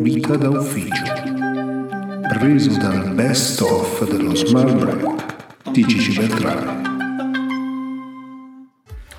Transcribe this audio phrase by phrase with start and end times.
[0.00, 1.04] Vita da ufficio.
[2.32, 6.82] Preso dal best of dello Smart Break di Gigi Beltrame.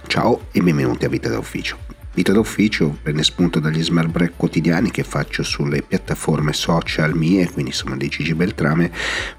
[0.08, 2.01] Ciao e benvenuti a Vita da ufficio.
[2.14, 7.72] Vita d'ufficio prende spunto dagli smart break quotidiani che faccio sulle piattaforme social mie, quindi
[7.72, 8.92] insomma di Gigi Beltrame,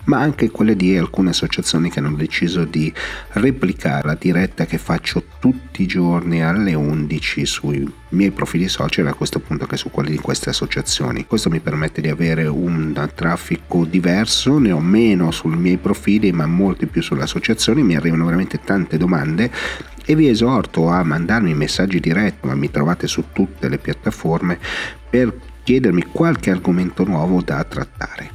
[0.04, 2.90] ma anche quelle di alcune associazioni che hanno deciso di
[3.32, 9.14] replicare la diretta che faccio tutti i giorni alle 11 sui miei profili social, a
[9.14, 11.26] questo punto che su quelli di queste associazioni.
[11.26, 16.46] Questo mi permette di avere un traffico diverso, ne ho meno sui miei profili, ma
[16.46, 19.50] molti più sulle associazioni, mi arrivano veramente tante domande
[20.04, 24.58] e vi esorto a mandarmi messaggi diretti, ma mi trovate su tutte le piattaforme
[25.08, 28.30] per chiedermi qualche argomento nuovo da trattare.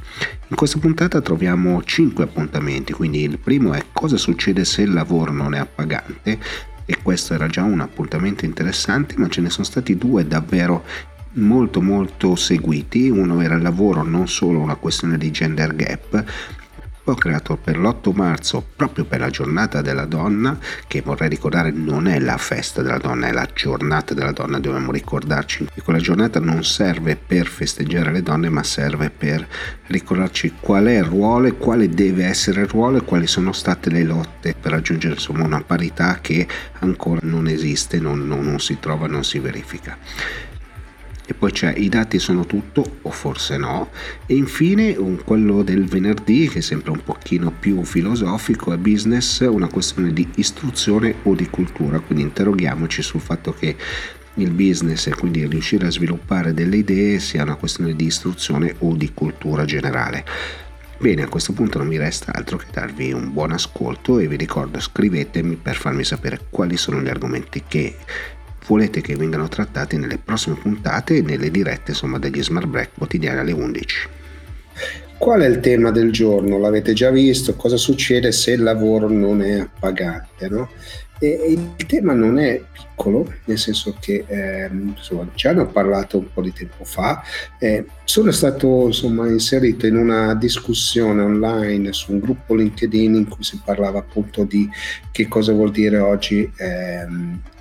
[0.48, 5.30] In questa puntata troviamo 5 appuntamenti, quindi il primo è cosa succede se il lavoro
[5.30, 6.38] non è appagante
[6.86, 10.84] e questo era già un appuntamento interessante, ma ce ne sono stati due davvero
[11.32, 16.24] molto molto seguiti, uno era il lavoro non solo una questione di gender gap,
[17.10, 22.06] ho creato per l'8 marzo, proprio per la giornata della donna, che vorrei ricordare non
[22.06, 26.40] è la festa della donna, è la giornata della donna, dobbiamo ricordarci che quella giornata
[26.40, 29.46] non serve per festeggiare le donne, ma serve per
[29.86, 33.90] ricordarci qual è il ruolo e quale deve essere il ruolo e quali sono state
[33.90, 36.46] le lotte per raggiungere insomma una parità che
[36.80, 39.96] ancora non esiste, non, non, non si trova, non si verifica
[41.30, 43.90] e poi c'è i dati sono tutto o forse no.
[44.24, 49.40] E infine un, quello del venerdì che è sempre un pochino più filosofico è business
[49.40, 52.00] una questione di istruzione o di cultura.
[52.00, 53.76] Quindi interroghiamoci sul fatto che
[54.36, 58.94] il business e quindi riuscire a sviluppare delle idee sia una questione di istruzione o
[58.94, 60.24] di cultura generale.
[60.96, 64.36] Bene, a questo punto non mi resta altro che darvi un buon ascolto e vi
[64.36, 67.96] ricordo scrivetemi per farmi sapere quali sono gli argomenti che
[68.68, 73.38] volete che vengano trattati nelle prossime puntate e nelle dirette insomma, degli Smart Break quotidiani
[73.38, 74.08] alle 11.
[75.16, 76.58] Qual è il tema del giorno?
[76.58, 77.56] L'avete già visto?
[77.56, 80.48] Cosa succede se il lavoro non è appagante?
[80.48, 80.68] No?
[81.20, 86.32] Il tema non è piccolo, nel senso che eh, insomma, già ne ho parlato un
[86.32, 87.22] po' di tempo fa,
[87.58, 93.42] eh, sono stato insomma, inserito in una discussione online su un gruppo LinkedIn in cui
[93.42, 94.70] si parlava appunto di
[95.10, 97.06] che cosa vuol dire oggi eh,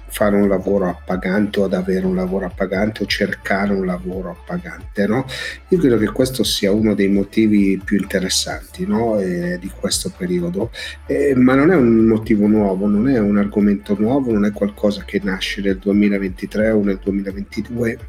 [0.10, 5.06] fare un lavoro appagante o ad avere un lavoro appagante o cercare un lavoro appagante.
[5.06, 5.26] No?
[5.70, 9.20] Io credo che questo sia uno dei motivi più interessanti no?
[9.20, 10.72] eh, di questo periodo,
[11.06, 15.04] eh, ma non è un motivo nuovo, non è un argomento nuovo, non è qualcosa
[15.04, 18.00] che nasce nel 2023 o nel 2022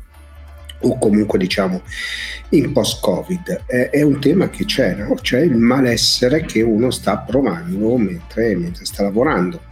[0.80, 1.82] o comunque diciamo
[2.50, 3.64] in post-Covid.
[3.66, 5.14] È, è un tema che c'è, no?
[5.14, 9.67] c'è il malessere che uno sta provando mentre, mentre sta lavorando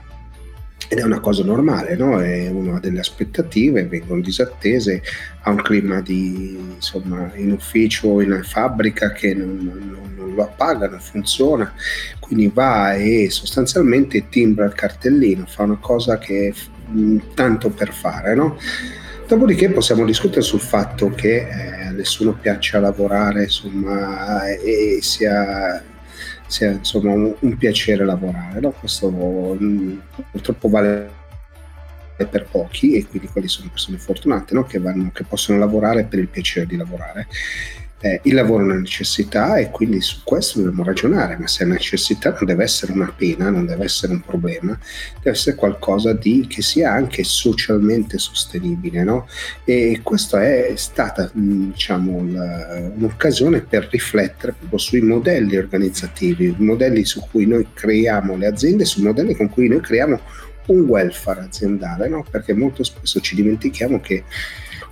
[0.88, 2.20] ed è una cosa normale, no?
[2.20, 5.02] È una delle aspettative, vengono disattese,
[5.42, 10.88] ha un clima di, insomma, in ufficio in fabbrica che non, non, non, lo appaga,
[10.88, 11.72] non funziona,
[12.20, 16.54] quindi va e sostanzialmente timbra il cartellino, fa una cosa che è
[17.34, 18.56] tanto per fare, no?
[19.26, 25.82] Dopodiché possiamo discutere sul fatto che eh, a nessuno piaccia lavorare insomma, e sia
[26.46, 28.60] sia insomma un, un piacere lavorare.
[28.60, 28.70] No?
[28.70, 29.98] Questo mm,
[30.30, 31.10] purtroppo vale
[32.16, 34.64] per pochi e quindi quelli sono persone fortunate no?
[34.64, 37.26] che, vanno, che possono lavorare per il piacere di lavorare
[38.00, 41.66] eh, il lavoro è una necessità e quindi su questo dobbiamo ragionare, ma se è
[41.66, 44.78] una necessità non deve essere una pena, non deve essere un problema,
[45.16, 49.02] deve essere qualcosa di, che sia anche socialmente sostenibile.
[49.02, 49.26] No?
[49.64, 57.24] E questa è stata diciamo, la, un'occasione per riflettere proprio sui modelli organizzativi, modelli su
[57.30, 60.20] cui noi creiamo le aziende, sui modelli con cui noi creiamo
[60.66, 62.24] un welfare aziendale, no?
[62.28, 64.24] perché molto spesso ci dimentichiamo che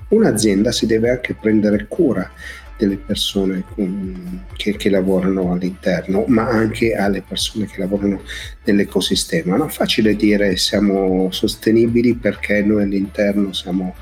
[0.08, 2.30] un'azienda si deve anche prendere cura
[2.76, 3.64] delle persone
[4.56, 8.22] che, che, lavorano all'interno, ma anche alle persone che lavorano
[8.64, 9.56] nell'ecosistema.
[9.56, 13.94] Non è facile dire siamo sostenibili perché noi all'interno siamo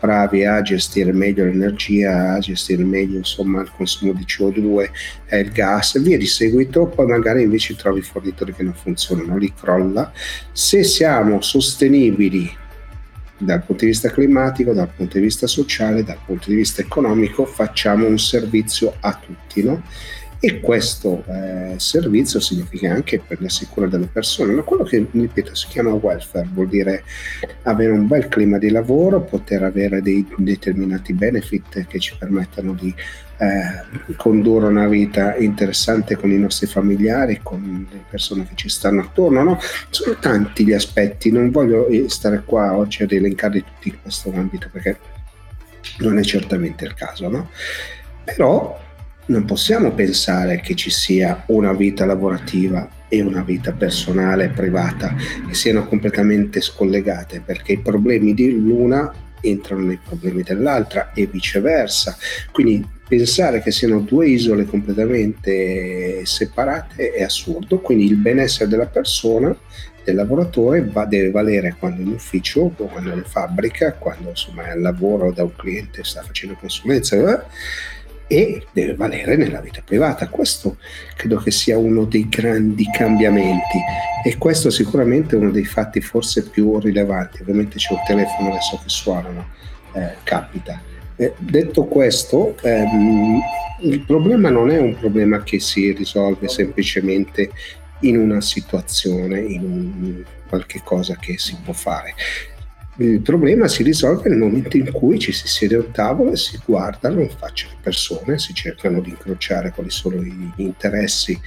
[0.00, 4.90] bravi a gestire meglio l'energia, a gestire meglio insomma, il consumo di CO2,
[5.28, 9.36] eh, il gas e via di seguito, poi magari invece trovi fornitori che non funzionano,
[9.36, 10.10] li crolla.
[10.52, 12.56] Se siamo sostenibili
[13.40, 17.44] dal punto di vista climatico, dal punto di vista sociale, dal punto di vista economico,
[17.46, 19.62] facciamo un servizio a tutti.
[19.62, 19.82] No?
[20.42, 25.66] E questo eh, servizio significa anche prendersi cura delle persone, ma quello che, ripeto, si
[25.68, 27.04] chiama welfare, vuol dire
[27.64, 32.94] avere un bel clima di lavoro, poter avere dei determinati benefit che ci permettano di
[33.36, 39.02] eh, condurre una vita interessante con i nostri familiari, con le persone che ci stanno
[39.02, 39.42] attorno.
[39.42, 39.58] No?
[39.90, 44.70] Sono tanti gli aspetti, non voglio stare qua oggi ad elencarli tutti in questo ambito
[44.72, 44.98] perché
[45.98, 47.50] non è certamente il caso, no?
[48.24, 48.88] Però
[49.30, 55.14] non possiamo pensare che ci sia una vita lavorativa e una vita personale privata
[55.46, 62.16] che siano completamente scollegate perché i problemi di l'una entrano nei problemi dell'altra e viceversa.
[62.50, 69.56] Quindi pensare che siano due isole completamente separate è assurdo, quindi il benessere della persona,
[70.02, 74.66] del lavoratore, va, deve valere quando è in ufficio, quando è in fabbrica, quando insomma
[74.66, 77.42] è al lavoro da un cliente, sta facendo consulenza eh,
[78.32, 80.28] e deve valere nella vita privata.
[80.28, 80.76] Questo
[81.16, 83.78] credo che sia uno dei grandi cambiamenti
[84.24, 87.42] e questo sicuramente è uno dei fatti forse più rilevanti.
[87.42, 89.48] Ovviamente c'è un telefono adesso che suonano,
[89.94, 90.80] eh, capita.
[91.16, 93.40] Eh, detto questo, ehm,
[93.80, 97.50] il problema non è un problema che si risolve semplicemente
[98.02, 102.14] in una situazione, in un, qualche cosa che si può fare.
[103.00, 106.36] Il problema si risolve nel momento in cui ci si siede a un tavolo e
[106.36, 111.40] si guardano in faccia le persone, si cercano di incrociare quali sono gli interessi,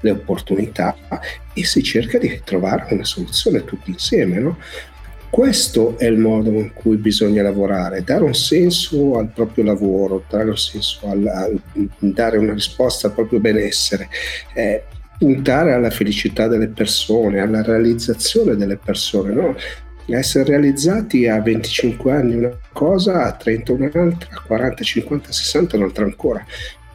[0.00, 0.94] le opportunità
[1.54, 4.38] e si cerca di trovare una soluzione tutti insieme.
[4.38, 4.58] No?
[5.30, 10.50] Questo è il modo in cui bisogna lavorare, dare un senso al proprio lavoro, dare
[10.50, 11.60] un senso al, al
[12.00, 14.10] dare una risposta al proprio benessere.
[14.52, 14.84] Eh,
[15.18, 19.56] puntare alla felicità delle persone, alla realizzazione delle persone, no?
[20.16, 26.04] Essere realizzati a 25 anni una cosa, a 30 un'altra, a 40, 50, 60 un'altra
[26.04, 26.44] ancora.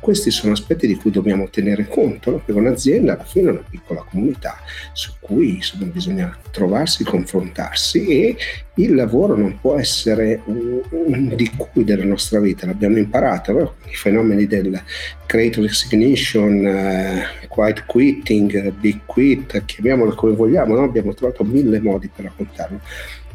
[0.04, 2.38] Questi sono aspetti di cui dobbiamo tenere conto, no?
[2.44, 4.60] perché un'azienda alla fine è una piccola comunità
[4.92, 8.36] su cui insomma, bisogna trovarsi, confrontarsi e
[8.74, 13.76] il lavoro non può essere un, di cui della nostra vita, l'abbiamo imparato, no?
[13.90, 14.78] i fenomeni del
[15.26, 20.84] great resignation, uh, quiet quitting, big quit, chiamiamolo come vogliamo, no?
[20.84, 22.82] abbiamo trovato mille modi per raccontarlo.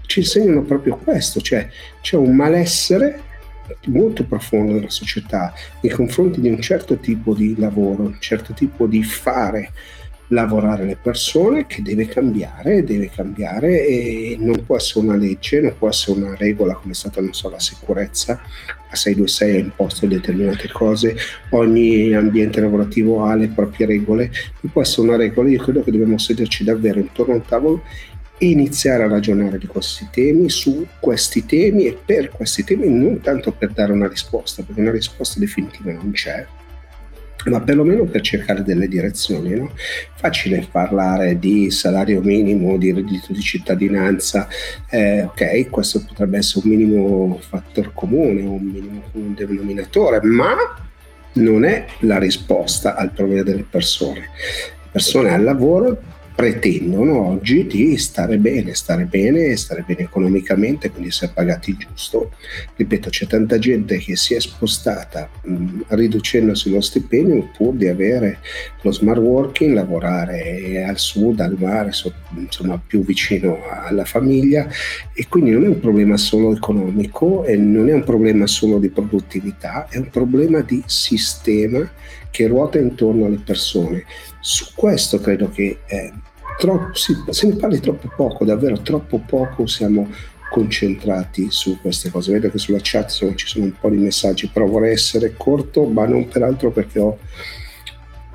[0.02, 1.66] Ci insegnano proprio questo, cioè
[2.02, 3.22] c'è un malessere
[3.86, 8.86] molto profondo della società nei confronti di un certo tipo di lavoro, un certo tipo
[8.86, 9.72] di fare
[10.28, 15.74] lavorare le persone che deve cambiare, deve cambiare e non può essere una legge, non
[15.78, 18.40] può essere una regola come è stata, non so, la sicurezza,
[18.90, 21.16] la 626 ha imposto determinate cose,
[21.50, 24.30] ogni ambiente lavorativo ha le proprie regole,
[24.60, 27.82] non può essere una regola, io credo che dobbiamo sederci davvero intorno a un tavolo
[28.38, 33.52] iniziare a ragionare di questi temi, su questi temi e per questi temi, non tanto
[33.52, 36.46] per dare una risposta, perché una risposta definitiva non c'è,
[37.46, 39.54] ma perlomeno per cercare delle direzioni.
[39.54, 39.72] No?
[40.14, 44.48] Facile parlare di salario minimo, di reddito di cittadinanza,
[44.90, 50.54] eh, ok, questo potrebbe essere un minimo fattore comune, un minimo un denominatore, ma
[51.34, 54.20] non è la risposta al problema delle persone.
[54.20, 61.08] Le persone al lavoro pretendono oggi di stare bene, stare bene, stare bene economicamente, quindi
[61.08, 62.30] essere pagati giusto.
[62.76, 68.38] Ripeto, c'è tanta gente che si è spostata mh, riducendosi lo stipendio pur di avere
[68.82, 74.68] lo smart working, lavorare al sud, al mare, so, insomma più vicino alla famiglia
[75.12, 78.90] e quindi non è un problema solo economico e non è un problema solo di
[78.90, 81.90] produttività, è un problema di sistema
[82.30, 84.04] che ruota intorno alle persone.
[84.38, 86.12] Su questo credo che eh,
[86.58, 90.10] troppo, si, se ne parli troppo poco, davvero troppo poco siamo
[90.50, 92.32] concentrati su queste cose.
[92.32, 96.06] Vedo che sulla chat ci sono un po' di messaggi, però vorrei essere corto, ma
[96.06, 97.18] non peraltro perché ho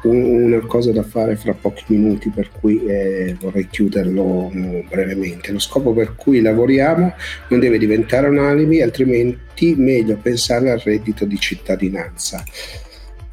[0.03, 5.51] una cosa da fare fra pochi minuti, per cui eh, vorrei chiuderlo mm, brevemente.
[5.51, 7.13] Lo scopo per cui lavoriamo
[7.50, 12.44] non deve diventare un alibi, altrimenti meglio pensare al reddito di cittadinanza.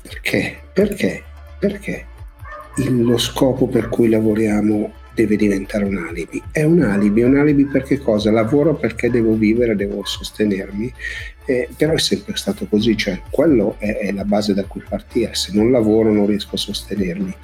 [0.02, 0.58] Perché?
[0.72, 1.22] Perché?
[1.58, 2.06] Perché?
[2.88, 6.42] Lo scopo per cui lavoriamo deve diventare un alibi.
[6.50, 8.30] È un alibi, un alibi perché cosa?
[8.30, 10.92] Lavoro perché devo vivere, devo sostenermi,
[11.44, 15.34] eh, però è sempre stato così, cioè quello è, è, la base da cui partire,
[15.34, 17.34] se non lavoro non riesco a sostenermi.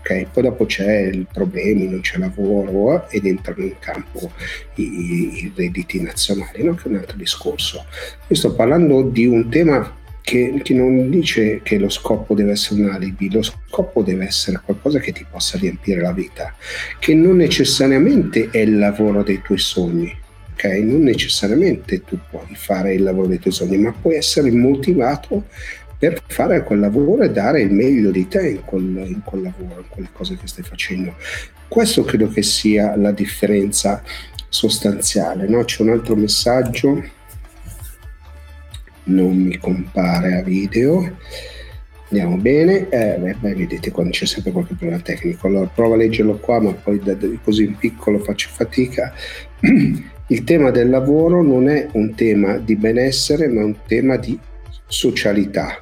[0.00, 0.26] Okay?
[0.32, 4.32] Poi dopo c'è il problemi, non c'è lavoro ed entrano in campo
[4.74, 6.74] i, i redditi nazionali, no?
[6.74, 7.84] che è un altro discorso.
[8.26, 12.80] Io sto parlando di un tema che, che, non dice che lo scopo deve essere
[12.80, 16.54] un alibi, lo scopo deve essere qualcosa che ti possa riempire la vita,
[16.98, 20.16] che non necessariamente è il lavoro dei tuoi sogni,
[20.52, 20.64] ok?
[20.64, 25.46] Non necessariamente tu puoi fare il lavoro dei tuoi sogni, ma puoi essere motivato
[25.98, 29.80] per fare quel lavoro e dare il meglio di te in quel, in quel lavoro,
[29.80, 31.14] in quelle cose che stai facendo.
[31.68, 34.02] Questo credo che sia la differenza
[34.48, 35.48] sostanziale.
[35.48, 35.64] No?
[35.64, 37.02] C'è un altro messaggio
[39.04, 41.16] non mi compare a video.
[42.10, 42.88] Andiamo bene.
[42.88, 45.46] Eh, beh, beh, vedete quando c'è sempre qualche problema tecnico.
[45.46, 49.12] Allora provo a leggerlo qua ma poi da, da, così in piccolo faccio fatica.
[50.28, 54.38] Il tema del lavoro non è un tema di benessere, ma un tema di
[54.86, 55.78] socialità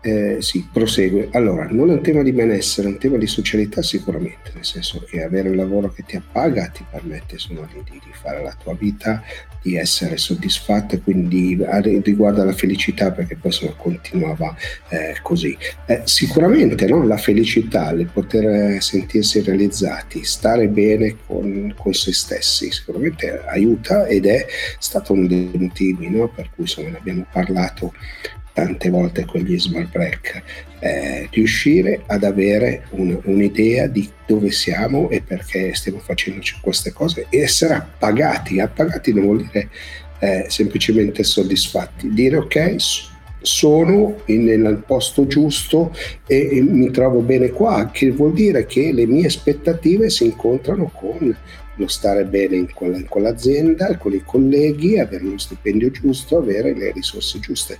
[0.00, 1.28] eh, sì, prosegue.
[1.32, 5.04] Allora, non è un tema di benessere, è un tema di socialità sicuramente, nel senso
[5.04, 8.74] che avere un lavoro che ti appaga ti permette insomma, di, di, fare la tua
[8.74, 9.22] vita,
[9.60, 11.58] di essere soddisfatto e quindi
[12.04, 14.56] riguarda la felicità perché poi insomma, continuava
[14.88, 15.56] eh, così.
[15.86, 17.04] Eh, sicuramente no?
[17.04, 24.26] la felicità, il poter sentirsi realizzati, stare bene con, con, se stessi, sicuramente aiuta ed
[24.26, 24.46] è
[24.78, 26.28] stato uno dei motivi no?
[26.28, 27.92] per cui insomma, ne abbiamo parlato
[28.58, 30.42] tante volte con gli smart break,
[30.80, 37.26] eh, riuscire ad avere un, un'idea di dove siamo e perché stiamo facendo queste cose
[37.28, 38.58] e essere appagati.
[38.58, 39.68] Appagati non vuol dire
[40.18, 42.74] eh, semplicemente soddisfatti, dire ok,
[43.40, 45.94] sono nel posto giusto
[46.26, 50.90] e, e, mi trovo bene qua, che vuol dire che le mie aspettative si incontrano
[50.92, 51.36] con
[51.76, 56.74] lo stare bene in, quella, in quell'azienda, con i colleghi, avere lo stipendio giusto, avere
[56.74, 57.78] le risorse giuste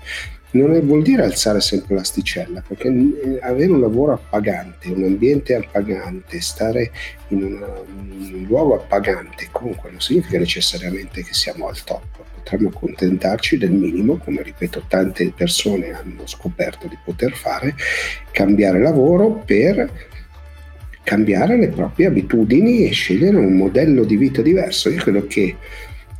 [0.52, 6.40] non vuol dire alzare sempre l'asticella, perché eh, avere un lavoro appagante, un ambiente appagante,
[6.40, 6.90] stare
[7.28, 7.67] in, una,
[8.19, 12.02] in un luogo appagante, comunque non significa necessariamente che siamo al top.
[12.35, 17.75] Potremmo accontentarci del minimo, come ripeto tante persone hanno scoperto di poter fare,
[18.31, 20.07] cambiare lavoro per
[21.02, 24.90] cambiare le proprie abitudini e scegliere un modello di vita diverso.
[24.90, 25.57] Io credo che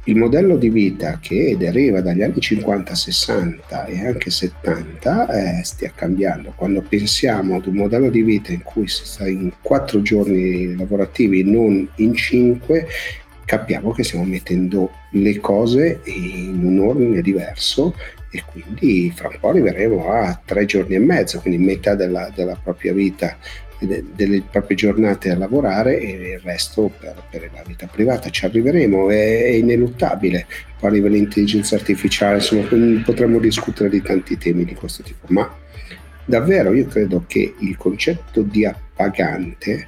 [0.09, 5.93] il modello di vita che deriva dagli anni 50, 60 e anche 70 eh, stia
[5.95, 6.55] cambiando.
[6.57, 11.45] Quando pensiamo ad un modello di vita in cui si sta in quattro giorni lavorativi,
[11.45, 12.87] non in cinque,
[13.45, 17.95] capiamo che stiamo mettendo le cose in un ordine diverso
[18.31, 22.59] e quindi fra un po' arriveremo a tre giorni e mezzo, quindi metà della, della
[22.63, 23.37] propria vita
[23.81, 28.31] delle proprie giornate a lavorare e il resto per, per la vita privata.
[28.31, 30.47] Ci arriveremo, è, è ineluttabile.
[30.79, 35.53] Poi arriva l'intelligenza artificiale, insomma, potremmo discutere di tanti temi di questo tipo, ma
[36.25, 39.87] davvero io credo che il concetto di appagante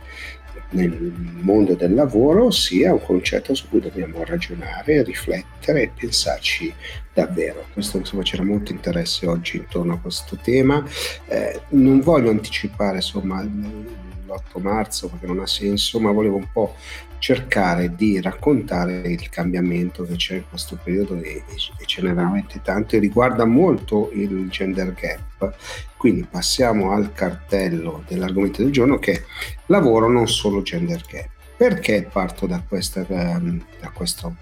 [0.70, 6.72] nel mondo del lavoro sia un concetto su cui dobbiamo ragionare, riflettere e pensarci
[7.12, 7.66] davvero.
[7.72, 10.84] Questo insomma c'era molto interesse oggi intorno a questo tema.
[11.26, 16.74] Eh, non voglio anticipare insomma l'8 marzo perché non ha senso, ma volevo un po'
[17.20, 22.60] cercare di raccontare il cambiamento che c'è in questo periodo e, e ce n'è veramente
[22.62, 25.54] tanto e riguarda molto il gender gap.
[25.96, 29.22] Quindi passiamo al cartello dell'argomento del giorno che è
[29.66, 31.28] lavoro non solo gender gap.
[31.56, 34.34] Perché parto da, questa, ehm, da questo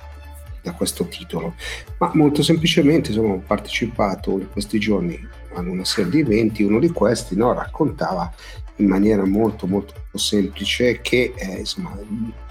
[0.61, 1.55] da questo titolo,
[1.99, 5.19] ma molto semplicemente ho partecipato in questi giorni
[5.55, 8.31] a una serie di eventi, uno di questi no, raccontava
[8.77, 11.97] in maniera molto molto semplice che eh, insomma,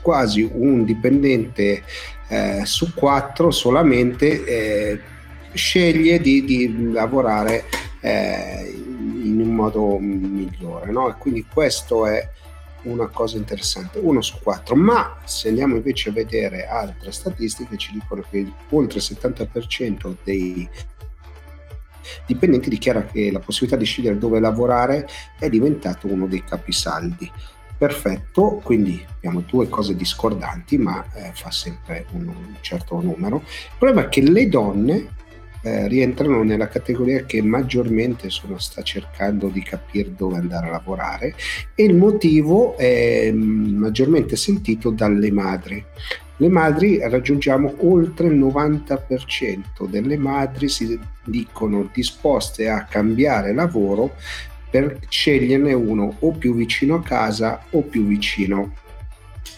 [0.01, 1.83] quasi un dipendente
[2.27, 4.99] eh, su quattro solamente eh,
[5.53, 7.65] sceglie di, di lavorare
[8.01, 8.73] eh,
[9.23, 11.09] in un modo migliore no?
[11.09, 12.29] e quindi questo è
[12.83, 17.91] una cosa interessante, uno su quattro, ma se andiamo invece a vedere altre statistiche ci
[17.91, 20.69] dicono che oltre il 70% dei
[22.25, 27.31] dipendenti dichiara che la possibilità di scegliere dove lavorare è diventato uno dei capisaldi.
[27.77, 33.43] Perfetto, quindi abbiamo due cose discordanti, ma eh, fa sempre un, un certo numero.
[33.45, 35.09] Il problema è che le donne
[35.67, 41.35] eh, rientrano nella categoria che maggiormente sono, sta cercando di capire dove andare a lavorare
[41.75, 45.83] e il motivo è mm, maggiormente sentito dalle madri.
[46.37, 54.13] Le madri raggiungiamo oltre il 90% delle madri si dicono disposte a cambiare lavoro
[54.69, 58.73] per sceglierne uno o più vicino a casa o più vicino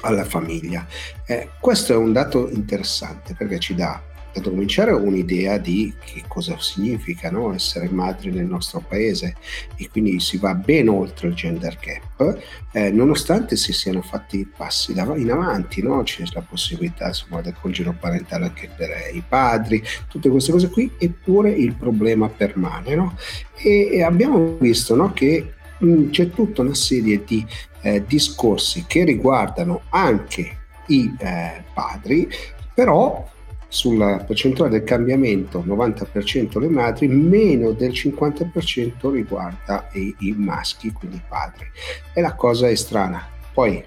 [0.02, 0.88] alla famiglia.
[1.26, 4.02] Eh, questo è un dato interessante perché ci dà
[4.40, 7.54] da cominciare un'idea di che cosa significa no?
[7.54, 9.36] essere madri nel nostro paese
[9.76, 12.42] e quindi si va ben oltre il gender gap,
[12.72, 16.04] eh, nonostante si siano fatti passi in avanti, no?
[16.04, 20.92] c'è la possibilità insomma, del congelo parentale anche per i padri, tutte queste cose qui,
[20.98, 22.96] eppure il problema permane.
[22.96, 23.18] No?
[23.58, 27.46] E, e, abbiamo visto che mh, c'è tutta una serie di
[27.82, 32.28] eh, discorsi che riguardano anche i eh, padri,
[32.74, 33.28] però
[33.70, 41.18] sulla percentuale del cambiamento 90% le madri, meno del 50% riguarda i, i, maschi, quindi
[41.18, 41.66] i padri.
[42.14, 43.26] E la cosa è strana.
[43.54, 43.82] Poi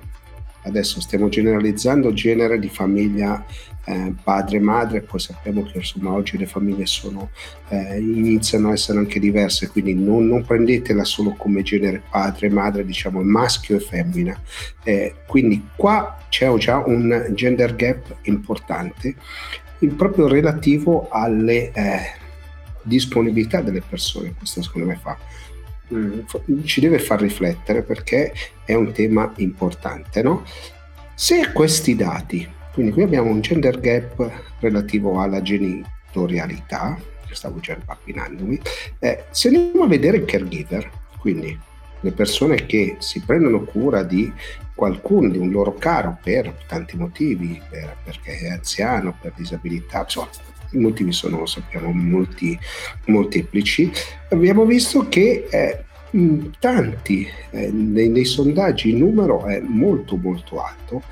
[0.63, 3.45] adesso stiamo generalizzando genere di famiglia
[3.85, 7.31] eh, padre e madre, poi sappiamo che insomma oggi le famiglie sono,
[7.69, 12.51] eh, iniziano a essere anche diverse, quindi non, non, prendetela solo come genere padre e
[12.51, 14.41] madre, diciamo maschio e femmina.
[14.85, 19.17] Eh, quindi qua c'è già un gender gap importante,
[19.89, 22.01] proprio relativo alle eh,
[22.83, 25.17] disponibilità delle persone, questo secondo me fa
[25.93, 26.21] mm,
[26.65, 28.33] ci deve far riflettere perché
[28.65, 30.23] è un tema importante.
[30.23, 30.45] No?
[31.15, 36.99] Se questi dati quindi qui abbiamo un gender gap relativo alla genitorialità,
[37.31, 38.61] stavo già impappinandomi.
[38.99, 41.59] Eh, se andiamo a vedere il caregiver, quindi
[42.03, 44.33] le persone che si prendono cura di
[44.75, 50.29] qualcuno, di un loro caro per tanti motivi, per, perché è anziano, per disabilità, insomma,
[50.71, 52.59] i motivi sono, sappiamo, molti,
[53.07, 53.91] molteplici.
[54.31, 55.85] Abbiamo visto che eh,
[56.59, 61.03] tanti, eh, nei, nei, sondaggi il numero è molto molto alto,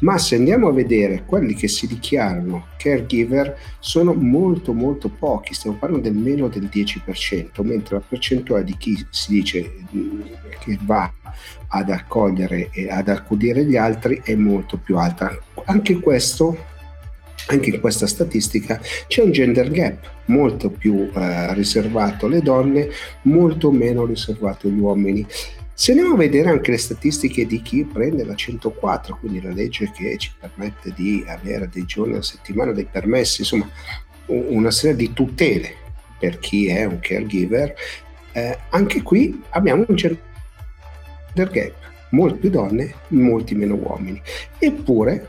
[0.00, 5.76] ma se andiamo a vedere quelli che si dichiarano caregiver sono molto molto pochi, stiamo
[5.76, 10.20] parlando del meno del 10%, mentre la percentuale di chi si dice mm,
[10.58, 11.12] che va
[11.68, 15.38] ad accogliere e ad accudire gli altri è molto più alta.
[15.66, 16.67] Anche questo
[17.48, 22.88] anche in questa statistica c'è un gender gap molto più eh, riservato alle donne,
[23.22, 25.26] molto meno riservato agli uomini.
[25.72, 29.90] Se andiamo a vedere anche le statistiche di chi prende la 104, quindi la legge
[29.94, 33.68] che ci permette di avere dei giorni a settimana dei permessi, insomma
[34.26, 35.74] una serie di tutele
[36.18, 37.74] per chi è un caregiver,
[38.32, 40.20] eh, anche qui abbiamo un gender
[41.32, 41.74] gap,
[42.10, 44.20] molte più donne, molti meno uomini.
[44.58, 45.28] Eppure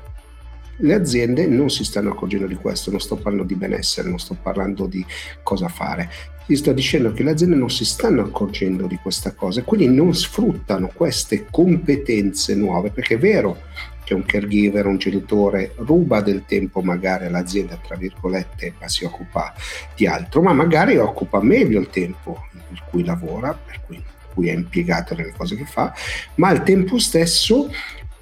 [0.81, 4.38] le aziende non si stanno accorgendo di questo, non sto parlando di benessere, non sto
[4.41, 5.05] parlando di
[5.43, 6.09] cosa fare.
[6.45, 9.88] Ti sto dicendo che le aziende non si stanno accorgendo di questa cosa e quindi
[9.88, 13.62] non sfruttano queste competenze nuove, perché è vero
[14.03, 19.53] che un caregiver, un genitore ruba del tempo magari all'azienda, tra virgolette, ma si occupa
[19.95, 24.03] di altro, ma magari occupa meglio il tempo in cui lavora, per cui,
[24.48, 25.93] è impiegato nelle cose che fa,
[26.36, 27.69] ma al tempo stesso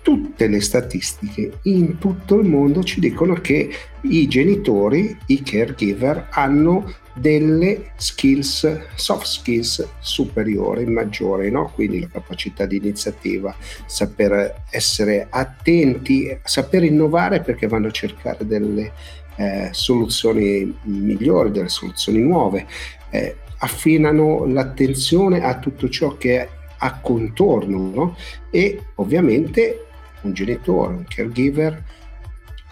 [0.07, 3.69] tutte le statistiche in tutto il mondo ci dicono che
[4.03, 11.73] i genitori, i caregiver, hanno delle skills, soft skills superiori, maggiori, no?
[11.75, 13.53] quindi la capacità di iniziativa,
[13.85, 18.93] saper essere attenti, saper innovare perché vanno a cercare delle
[19.35, 22.65] eh, soluzioni migliori, delle soluzioni nuove,
[23.09, 28.17] eh, affinano l'attenzione a tutto ciò che è a contorno no?
[28.51, 29.86] e ovviamente
[30.27, 31.83] un genitore, un caregiver,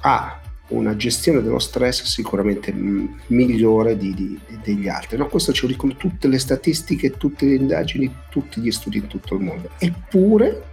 [0.02, 5.18] ha una gestione dello stress sicuramente migliore di, di, degli altri.
[5.18, 5.28] No?
[5.28, 9.36] Questo ce lo dicono tutte le statistiche, tutte le indagini, tutti gli studi in tutto
[9.36, 9.70] il mondo.
[9.78, 10.64] Eppure,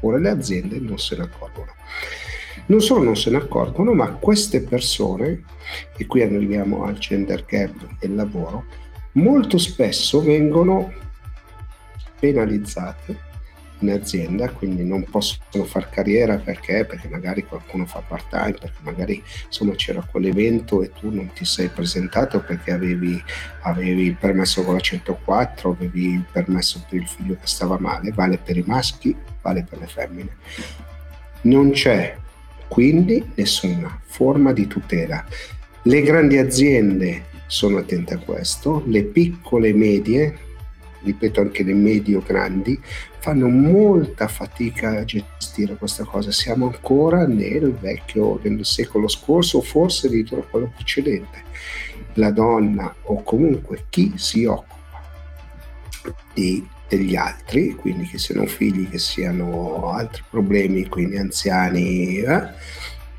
[0.00, 1.74] ora le aziende non se ne accorgono.
[2.66, 5.42] Non solo non se ne accorgono, ma queste persone,
[5.96, 8.64] e qui arriviamo al gender gap del lavoro,
[9.12, 10.92] molto spesso vengono
[12.18, 13.26] penalizzate
[13.80, 16.84] in azienda, quindi non possono fare carriera perché?
[16.84, 21.44] perché magari qualcuno fa part time, perché magari insomma c'era quell'evento e tu non ti
[21.44, 23.22] sei presentato perché avevi,
[23.62, 28.12] avevi il permesso con la 104, avevi il permesso per il figlio che stava male,
[28.12, 30.36] vale per i maschi, vale per le femmine.
[31.42, 32.16] Non c'è
[32.66, 35.24] quindi nessuna forma di tutela.
[35.82, 40.46] Le grandi aziende sono attente a questo, le piccole e medie
[41.02, 42.78] ripeto anche le medio-grandi,
[43.20, 46.30] fanno molta fatica a gestire questa cosa.
[46.30, 51.42] Siamo ancora nel vecchio, nel secolo scorso, forse addirittura quello precedente.
[52.14, 54.76] La donna o comunque chi si occupa
[56.32, 62.48] di, degli altri, quindi che siano figli, che siano altri problemi, quindi anziani, eh,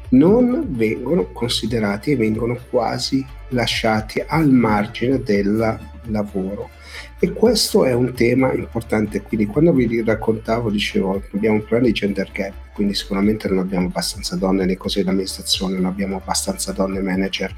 [0.10, 6.78] non vengono considerati e vengono quasi lasciati al margine del lavoro
[7.22, 11.92] e questo è un tema importante, quindi quando vi raccontavo dicevo abbiamo un problema di
[11.92, 16.72] gender gap, quindi sicuramente non abbiamo abbastanza donne nei consigli di amministrazione, non abbiamo abbastanza
[16.72, 17.54] donne manager,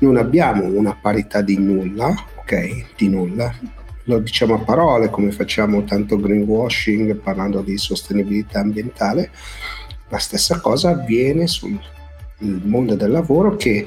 [0.00, 2.96] non abbiamo una parità di nulla, ok?
[2.96, 3.50] Di nulla.
[4.04, 9.30] Lo diciamo a parole come facciamo tanto greenwashing parlando di sostenibilità ambientale,
[10.08, 11.78] la stessa cosa avviene sul
[12.40, 13.86] mondo del lavoro che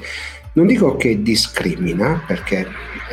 [0.54, 2.66] non dico che discrimina, perché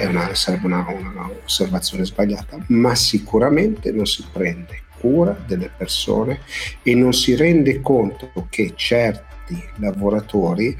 [0.08, 6.42] una, sarebbe una, una osservazione sbagliata, ma sicuramente non si prende cura delle persone
[6.84, 10.78] e non si rende conto che certi lavoratori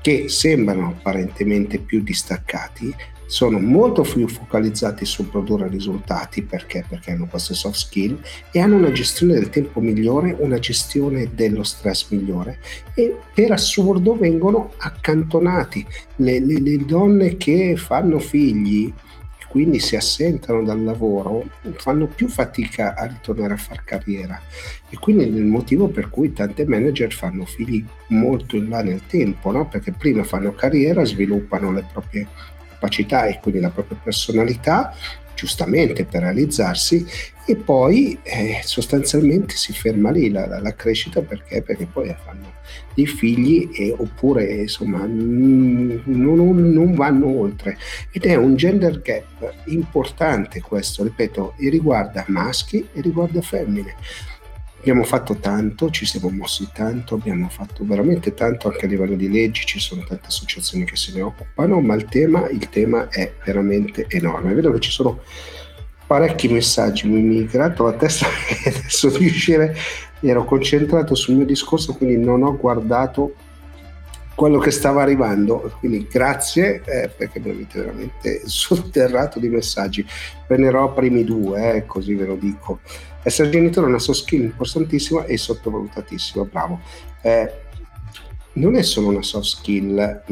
[0.00, 2.94] che sembrano apparentemente più distaccati
[3.30, 6.84] sono molto più focalizzati sul produrre risultati perché?
[6.88, 11.62] perché hanno queste soft skill e hanno una gestione del tempo migliore, una gestione dello
[11.62, 12.58] stress migliore
[12.92, 18.92] e per assurdo vengono accantonati le, le, le donne che fanno figli
[19.48, 24.40] quindi si assentano dal lavoro, fanno più fatica a ritornare a fare carriera.
[24.88, 29.02] E quindi è il motivo per cui tante manager fanno figli molto in là nel
[29.08, 29.66] tempo, no?
[29.66, 32.28] perché prima fanno carriera, sviluppano le proprie
[32.80, 34.94] capacità e quindi la propria personalità,
[35.34, 37.06] giustamente per realizzarsi,
[37.46, 41.62] e poi eh, sostanzialmente si ferma lì la, la, la, crescita perché?
[41.62, 42.52] perché poi fanno
[42.94, 47.76] dei figli e, oppure insomma non, non, non, vanno oltre
[48.12, 53.96] ed è un gender gap importante questo ripeto e riguarda maschi e riguarda femmine
[54.80, 59.30] Abbiamo fatto tanto, ci siamo mossi tanto, abbiamo fatto veramente tanto anche a livello di
[59.30, 63.30] leggi, ci sono tante associazioni che se ne occupano, ma il tema, il tema è
[63.44, 64.54] veramente enorme.
[64.54, 65.20] Vedo che ci sono
[66.06, 68.26] parecchi messaggi, mi, mi gratto la testa
[68.64, 69.76] adesso riuscire,
[70.20, 73.34] ero concentrato sul mio discorso, quindi non ho guardato
[74.40, 75.70] quello che stava arrivando.
[75.78, 80.06] Quindi grazie eh, perché mi avete veramente sotterrato di messaggi.
[80.46, 82.80] Prenderò primi due, eh, così ve lo dico.
[83.22, 86.80] Essere genitore è una soft skill importantissima e sottovalutatissima, bravo.
[87.22, 87.68] Eh,
[88.52, 90.22] non è solo una soft skill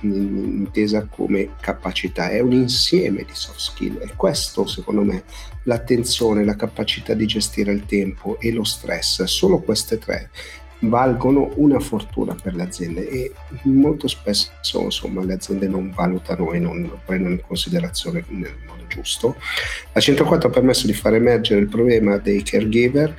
[0.00, 5.24] intesa come capacità, è un insieme di soft skill e questo secondo me
[5.64, 10.30] l'attenzione, la capacità di gestire il tempo e lo stress, solo queste tre
[10.82, 14.50] valgono una fortuna per le aziende e molto spesso
[14.82, 19.36] insomma, le aziende non valutano e non prendono in considerazione nel modo giusto.
[19.92, 23.14] La 104 ha permesso di far emergere il problema dei caregiver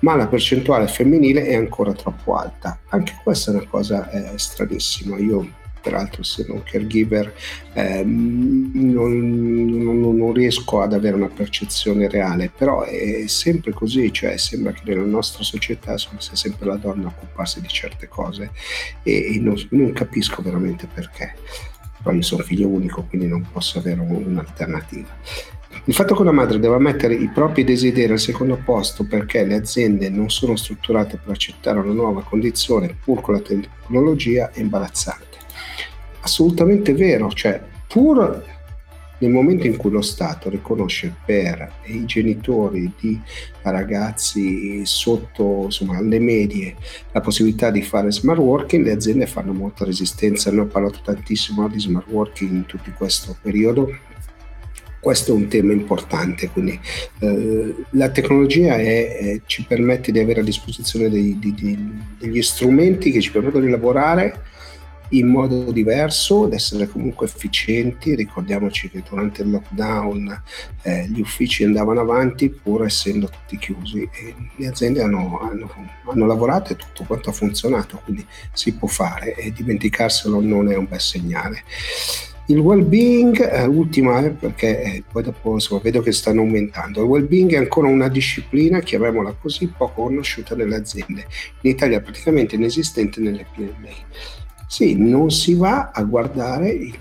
[0.00, 2.78] ma la percentuale femminile è ancora troppo alta.
[2.88, 5.16] Anche questa è una cosa eh, stranissima.
[5.18, 5.48] Io
[5.86, 7.32] peraltro essendo un caregiver
[7.74, 14.36] eh, non, non, non, riesco ad avere una percezione reale, però è sempre così, cioè
[14.36, 18.50] sembra che nella nostra società sia sempre la donna a occuparsi di certe cose
[19.04, 21.34] e, e non, non capisco veramente perché.
[22.02, 25.14] Però io sono figlio unico, quindi non posso avere un'alternativa.
[25.84, 29.54] Il fatto che una madre debba mettere i propri desideri al secondo posto perché le
[29.54, 35.25] aziende non sono strutturate per accettare una nuova condizione pur con la tecnologia è imbarazzante
[36.26, 38.44] assolutamente vero, cioè pur
[39.18, 43.18] nel momento in cui lo Stato riconosce per i genitori di
[43.62, 46.74] ragazzi sotto insomma, le medie
[47.12, 50.50] la possibilità di fare smart working, le aziende fanno molta resistenza.
[50.50, 53.96] Noi ho parlato tantissimo di smart working in tutto questo periodo.
[55.00, 56.78] Questo è un tema importante, quindi
[57.20, 61.78] eh, la tecnologia è, è, ci permette di avere a disposizione dei, di, di,
[62.18, 64.42] degli strumenti che ci permettono di lavorare
[65.10, 68.14] in modo diverso, ad essere comunque efficienti.
[68.14, 70.42] Ricordiamoci che durante il lockdown
[70.82, 75.70] eh, gli uffici andavano avanti pur essendo tutti chiusi e le aziende hanno, hanno,
[76.04, 80.76] hanno, lavorato e tutto quanto ha funzionato, quindi si può fare e dimenticarselo non è
[80.76, 81.62] un bel segnale.
[82.48, 87.02] Il well-being, eh, ultima, eh, perché eh, poi dopo insomma, vedo che stanno aumentando.
[87.02, 91.26] Il well-being è ancora una disciplina, chiamiamola così, poco conosciuta nelle aziende.
[91.62, 93.94] In Italia praticamente inesistente nelle PMI.
[94.68, 96.98] Sì, non si va a guardare il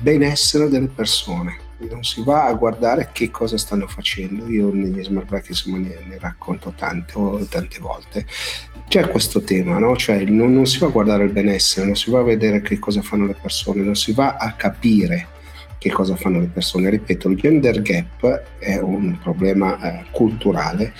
[0.00, 1.58] benessere delle persone,
[1.90, 4.48] non si va a guardare che cosa stanno facendo.
[4.48, 7.14] Io negli smart break ne, ne, racconto tante,
[7.48, 8.26] tante volte.
[8.88, 9.94] C'è questo tema, no?
[9.94, 12.78] cioè non, non si va a guardare il benessere, non si va a vedere che
[12.78, 15.28] cosa fanno le persone, non si va a capire
[15.78, 16.90] che cosa fanno le persone.
[16.90, 20.94] Ripeto, il gender gap è un problema eh, culturale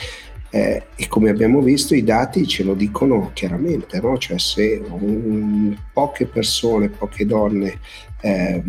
[0.51, 4.19] eh, e come abbiamo visto i dati ce lo dicono chiaramente, no?
[4.19, 7.79] cioè se un, poche persone, poche donne
[8.21, 8.63] eh,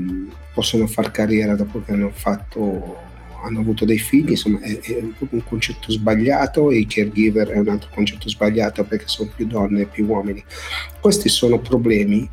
[0.53, 3.09] possono fare carriera dopo che hanno fatto
[3.43, 7.69] hanno avuto dei figli, insomma è, è, un concetto sbagliato e i caregiver è un
[7.69, 10.43] altro concetto sbagliato perché sono più donne e più uomini.
[10.99, 12.29] Questi sono problemi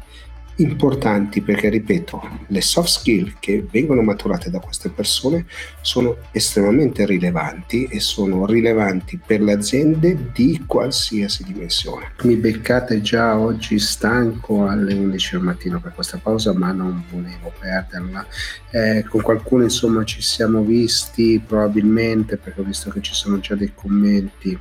[0.59, 5.47] importanti perché, ripeto, le soft skill che vengono maturate da queste persone
[5.81, 12.13] sono estremamente rilevanti e sono rilevanti per le aziende di qualsiasi dimensione.
[12.23, 17.53] Mi beccate già oggi stanco alle 11 del mattino per questa pausa, ma non volevo
[17.59, 18.27] perderla.
[18.71, 23.55] Eh, con qualcuno insomma ci siamo visti probabilmente perché ho visto che ci sono già
[23.55, 24.59] dei commenti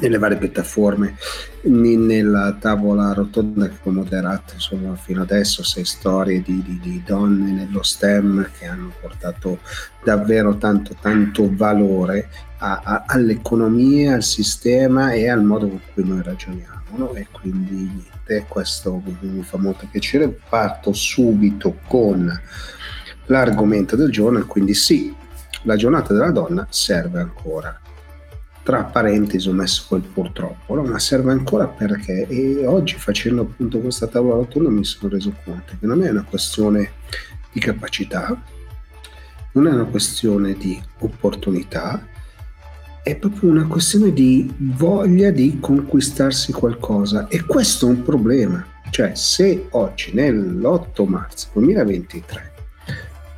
[0.00, 1.16] nelle varie piattaforme
[1.62, 7.50] nella tavola rotonda che ho moderato insomma, fino adesso sei storie di, di, di, donne
[7.50, 9.58] nello STEM che hanno portato
[10.04, 12.28] davvero tanto tanto valore
[12.58, 17.14] a, a, all'economia, al sistema e al modo con cui noi ragioniamo no?
[17.14, 22.30] e quindi niente, questo mi fa molto piacere parto subito con
[23.26, 25.12] l'argomento del giorno quindi sì,
[25.62, 27.80] la giornata della donna serve ancora.
[28.66, 30.82] Tra parentesi ho messo quel purtroppo, no?
[30.82, 35.76] ma serve ancora perché e oggi facendo appunto questa tavola rotonda mi sono reso conto
[35.78, 36.94] che non è una questione
[37.52, 38.42] di capacità,
[39.52, 42.04] non è una questione di opportunità,
[43.04, 48.66] è proprio una questione di voglia di conquistarsi qualcosa e questo è un problema.
[48.90, 52.54] Cioè se oggi nell'8 marzo 2023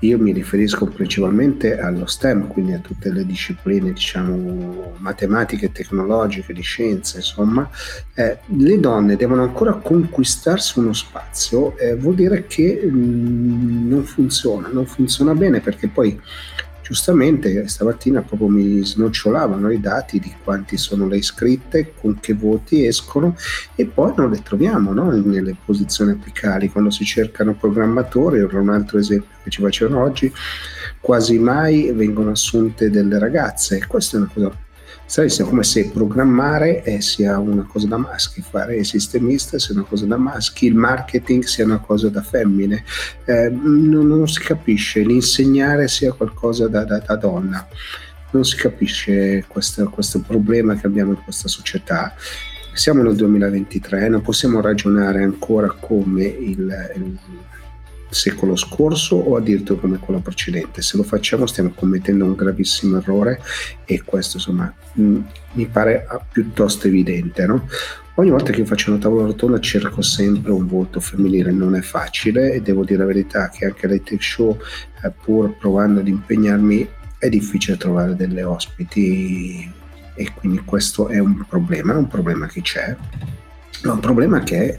[0.01, 6.63] io mi riferisco principalmente allo STEM, quindi a tutte le discipline, diciamo, matematiche, tecnologiche, di
[6.63, 7.69] scienze, insomma,
[8.15, 14.05] eh, le donne devono ancora conquistarsi uno spazio, eh, vuol dire che mh, mm, non
[14.05, 16.21] funziona, non funziona bene perché poi
[16.88, 22.87] giustamente stamattina proprio mi snocciolavano i dati di quanti sono le iscritte, con che voti
[22.87, 23.37] escono
[23.74, 25.11] e poi non le troviamo no?
[25.11, 30.33] nelle posizioni apicali quando si cercano programmatori, era un altro esempio che ci facevano oggi,
[30.98, 33.85] quasi mai vengono assunte delle ragazze.
[33.87, 34.57] Questa è una cosa
[35.09, 40.05] Sai, come se programmare eh, sia una cosa da maschi, fare sistemista sia una cosa
[40.05, 42.85] da maschi, il marketing sia una cosa da femmine.
[43.25, 47.66] Eh, non, non, si capisce, l'insegnare sia qualcosa da, da, da donna.
[48.33, 52.14] Non si capisce questo, questo problema che abbiamo in questa società
[52.75, 57.18] siamo nel 2023, non possiamo ragionare ancora come il, il,
[58.09, 60.83] secolo scorso o addirittura come quello precedente.
[60.83, 63.40] Se lo facciamo stiamo commettendo un gravissimo errore
[63.85, 65.18] e questo insomma mh,
[65.53, 67.47] mi pare piuttosto evidente.
[67.47, 67.68] No?
[68.14, 72.53] Ogni volta che faccio una tavola rotonda cerco sempre un volto femminile, non è facile
[72.53, 74.59] e devo dire la verità che anche dai tech show,
[75.05, 79.73] eh, pur provando ad impegnarmi, è difficile trovare delle ospiti
[80.14, 82.97] e quindi questo è un problema, è un problema che c'è
[83.85, 84.79] ma un problema che,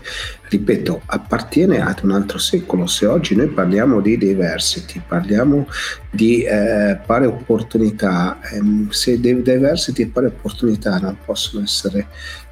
[0.50, 2.86] ripeto, appartiene ad un altro secolo.
[2.88, 5.68] Se oggi noi parliamo di diversity, parliamo
[6.12, 12.08] di eh, pari opportunità, ehm, se diversity e pari opportunità non possono essere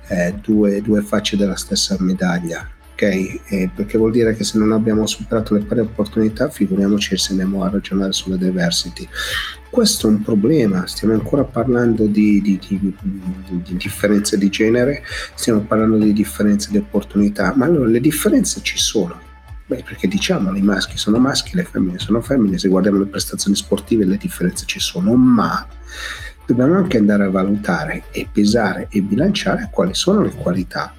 [0.08, 3.42] eh, due, due facce della stessa medaglia ok?
[3.50, 7.64] Eh, perché vuol dire che se non abbiamo superato le pari opportunità, figuriamoci se andiamo
[7.64, 9.08] a ragionare sulla diversity.
[9.70, 12.96] Questo è un problema, stiamo ancora parlando di, di, di,
[13.64, 15.04] di differenze di genere,
[15.36, 19.26] stiamo parlando di differenze di opportunità, ma allora le differenze ci sono.
[19.68, 23.56] Beh, perché diciamo i maschi sono maschi, le femmine sono femmine, se guardiamo le prestazioni
[23.56, 25.68] sportive le differenze ci sono, ma
[26.46, 30.94] dobbiamo anche andare a valutare e pesare e bilanciare quali sono le qualità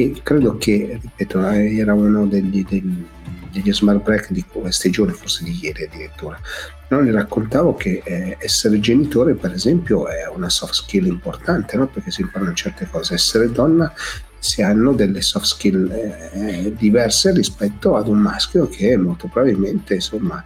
[0.00, 3.04] e credo che, ripeto, era uno degli, degli,
[3.52, 6.38] degli smart break di questi giorni, forse di ieri addirittura.
[6.88, 11.86] No, ne raccontavo che eh, essere genitore, per esempio, è una soft skill importante, no?
[11.86, 13.14] perché si imparano certe cose.
[13.14, 13.92] Essere donna
[14.38, 20.42] si hanno delle soft skill eh, diverse rispetto ad un maschio che molto probabilmente insomma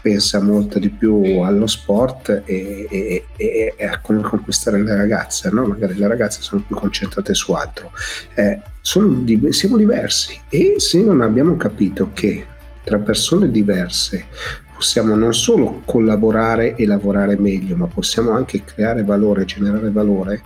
[0.00, 5.50] pensa molto di più allo sport e, e, e, e a come conquistare le ragazze,
[5.50, 5.66] no?
[5.66, 7.90] magari le ragazze sono più concentrate su altro.
[8.34, 8.60] Eh,
[9.22, 12.46] di, siamo diversi e se non abbiamo capito che
[12.82, 14.26] tra persone diverse
[14.74, 20.42] possiamo non solo collaborare e lavorare meglio, ma possiamo anche creare valore, generare valore,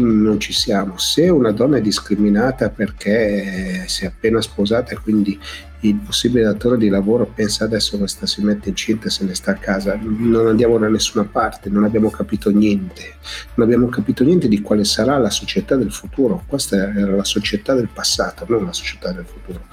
[0.00, 0.98] non ci siamo.
[0.98, 5.38] Se una donna è discriminata perché si è appena sposata e quindi
[5.80, 9.52] il possibile datore di lavoro pensa adesso questa si mette incinta e se ne sta
[9.52, 13.16] a casa, non andiamo da nessuna parte, non abbiamo capito niente,
[13.54, 16.42] non abbiamo capito niente di quale sarà la società del futuro.
[16.46, 19.66] Questa era la società del passato, non la società del futuro.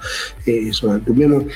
[0.44, 1.46] E insomma, dobbiamo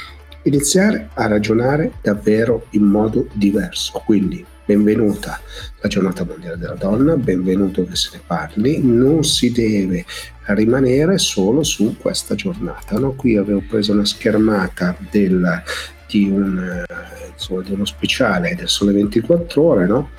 [0.44, 4.02] iniziare a ragionare davvero in modo diverso.
[4.06, 5.40] Quindi benvenuta
[5.80, 10.04] la giornata mondiale della donna, benvenuto che se ne parli, non si deve
[10.46, 12.98] rimanere solo su questa giornata.
[12.98, 13.12] No?
[13.12, 15.62] Qui avevo preso una schermata del,
[16.08, 16.84] di, un,
[17.32, 20.10] insomma, di, uno speciale del Sole 24 ore, no?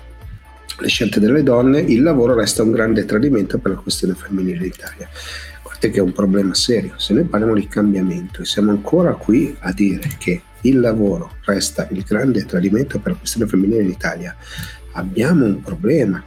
[0.79, 4.71] le scelte delle donne, il lavoro resta un grande tradimento per la questione femminile in
[4.71, 5.10] Italia.
[5.62, 9.53] Guardate che è un problema serio, se noi parliamo di cambiamento e siamo ancora qui
[9.60, 14.36] a dire che il lavoro resta il grande tradimento per la questione femminile in Italia,
[14.93, 16.23] abbiamo un problema,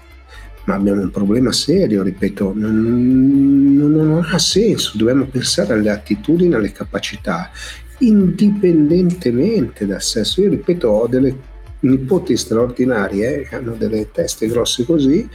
[0.65, 6.55] ma abbiamo un problema serio, ripeto, non, non, non ha senso, dobbiamo pensare alle attitudini,
[6.55, 7.51] alle capacità,
[7.99, 10.41] indipendentemente dal sesso.
[10.41, 11.49] Io ripeto, ho delle
[11.81, 15.27] nipoti straordinarie che hanno delle teste grosse così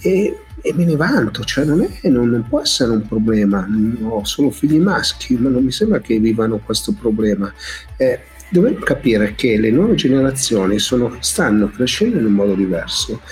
[0.00, 3.66] e, e me ne vanto, cioè non, è, non, non, può essere un problema,
[4.02, 7.52] ho solo figli maschi, ma non mi sembra che vivano questo problema.
[7.96, 8.20] Eh,
[8.52, 13.22] dobbiamo capire che le nuove generazioni sono, stanno crescendo in un modo diverso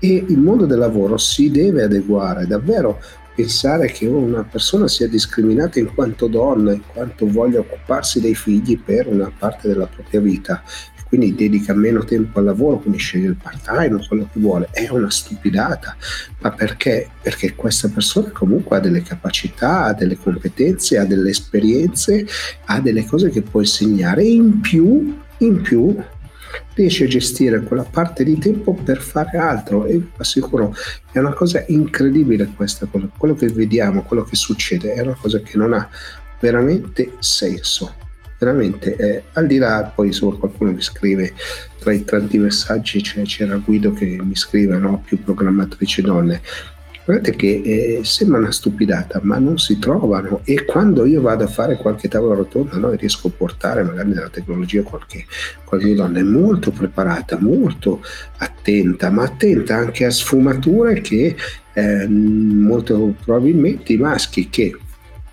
[0.00, 2.46] e il mondo del lavoro si deve adeguare.
[2.46, 3.00] Davvero
[3.34, 8.78] pensare che una persona sia discriminata in quanto donna, in quanto voglia occuparsi dei figli
[8.78, 10.62] per una parte della propria vita
[11.14, 14.88] quindi dedica meno tempo al lavoro, quindi sceglie il part time quello che vuole, è
[14.90, 15.96] una stupidata.
[16.40, 17.08] Ma perché?
[17.22, 22.26] Perché questa persona comunque ha delle capacità, ha delle competenze, ha delle esperienze,
[22.64, 25.96] ha delle cose che può insegnare in più, in più
[26.74, 30.74] riesce a gestire quella parte di tempo per fare altro e vi assicuro
[31.12, 35.40] è una cosa incredibile questa cosa, quello che vediamo, quello che succede è una cosa
[35.40, 35.88] che non ha
[36.40, 38.02] veramente senso
[38.44, 41.32] veramente eh, al di là poi se qualcuno mi scrive
[41.78, 45.02] tra i tanti messaggi c'è, c'era Guido che mi scrive no?
[45.04, 46.40] più programmatrici donne
[47.04, 51.48] Guardate che eh, sembra una stupidata, ma non si trovano e quando io vado a
[51.48, 55.26] fare qualche tavola rotonda no, riesco a portare magari nella tecnologia qualche,
[55.64, 58.02] qualche donna è molto preparata, molto
[58.38, 61.36] attenta, ma attenta anche a sfumature che
[61.74, 64.74] eh, molto probabilmente i maschi che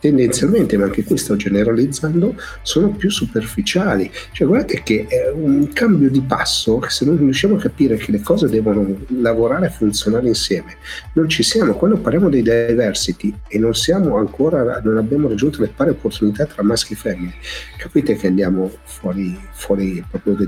[0.01, 4.11] tendenzialmente, ma anche qui sto generalizzando, sono più superficiali.
[4.31, 8.21] Cioè guardate che è un cambio di passo, se non riusciamo a capire che le
[8.21, 10.75] cose devono lavorare e funzionare insieme,
[11.13, 11.75] non ci siamo.
[11.75, 16.63] Quando parliamo dei diversity e non siamo ancora, non abbiamo raggiunto le pari opportunità tra
[16.63, 17.33] maschi e femmine,
[17.77, 20.47] capite che andiamo fuori, fuori proprio, de,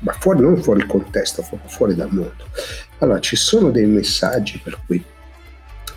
[0.00, 2.46] ma fuori, non fuori contesto, fuori dal mondo.
[2.98, 5.04] Allora ci sono dei messaggi per cui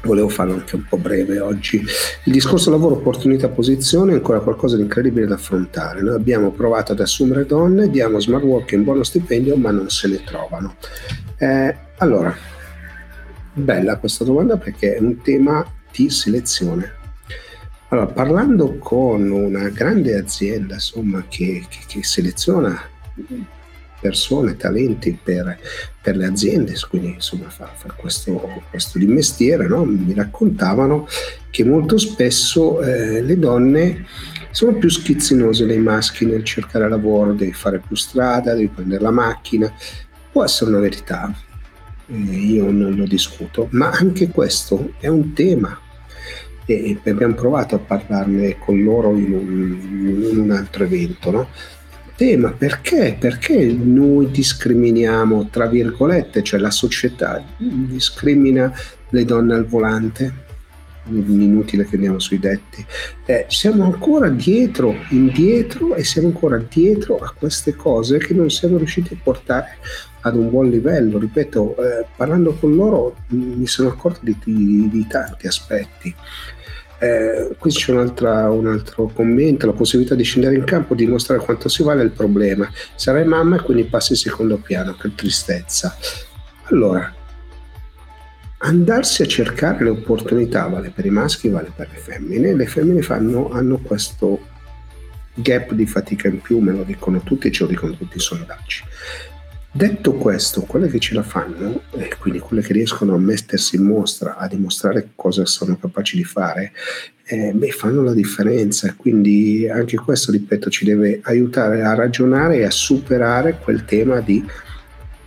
[0.03, 1.83] volevo farlo anche un po' breve oggi.
[2.23, 6.01] Il discorso lavoro, opportunità, posizione è ancora qualcosa di incredibile da affrontare.
[6.01, 10.23] Noi abbiamo provato ad assumere donne, diamo smart working, buono stipendio, ma non se ne
[10.23, 10.75] trovano.
[11.37, 12.35] Eh, allora,
[13.53, 16.97] bella questa domanda perché è un tema di selezione.
[17.89, 22.79] Allora, parlando con una grande azienda insomma, che, che, che seleziona
[23.99, 25.57] persone, talenti per,
[26.01, 29.83] per le aziende, quindi insomma fa, fa questo, questo di mestiere, no?
[29.85, 31.07] mi raccontavano
[31.49, 34.05] che molto spesso eh, le donne
[34.51, 39.11] sono più schizzinose dei maschi nel cercare lavoro, devi fare più strada, devi prendere la
[39.11, 39.71] macchina,
[40.31, 41.33] può essere una verità,
[42.07, 45.79] eh, io non lo discuto, ma anche questo è un tema
[46.65, 51.47] e abbiamo provato a parlarne con loro in un, in un altro evento, no?
[52.19, 53.15] Tema perché?
[53.17, 58.73] Perché noi discriminiamo, tra virgolette, cioè la società discrimina
[59.11, 60.47] le donne al volante?
[61.07, 62.85] Inutile che andiamo sui detti.
[63.25, 68.75] Eh, siamo ancora dietro, indietro e siamo ancora dietro a queste cose che non siamo
[68.75, 69.77] riusciti a portare
[70.19, 71.19] ad un buon livello.
[71.19, 76.13] Ripeto, eh, parlando con loro mi sono accorto di, di, di tanti aspetti.
[77.01, 81.81] Eh, qui c'è un altro commento, la possibilità di scendere in campo, dimostrare quanto si
[81.81, 82.69] vale il problema.
[82.95, 85.95] Sarai mamma e quindi passi in secondo piano, che tristezza.
[86.63, 87.13] Allora,
[88.57, 92.53] andarsi a cercare le opportunità vale per i maschi, vale per le femmine.
[92.53, 94.39] Le femmine fanno, hanno questo
[95.35, 98.19] gap di fatica in più, me lo dicono tutti e ce lo dicono tutti i
[98.19, 98.83] sondaggi.
[99.71, 103.83] Detto questo, quelle che ce la fanno, e quindi quelle che riescono a mettersi in
[103.83, 106.71] mostra, a dimostrare cosa sono capaci di fare,
[107.25, 108.95] eh, beh, fanno la differenza.
[108.95, 114.43] Quindi anche questo, ripeto, ci deve aiutare a ragionare e a superare quel tema di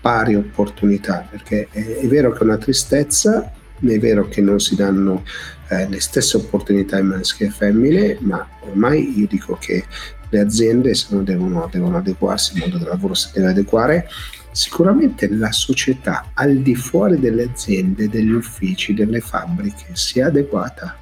[0.00, 4.74] pari opportunità, perché è, è vero che è una tristezza, è vero che non si
[4.74, 5.22] danno
[5.68, 9.85] eh, le stesse opportunità ai maschi e femmine, ma ormai io dico che
[10.32, 14.08] le aziende devono, devono adeguarsi, il mondo del lavoro si deve adeguare,
[14.50, 20.96] sicuramente la società al di fuori delle aziende, degli uffici, delle fabbriche si è adeguata.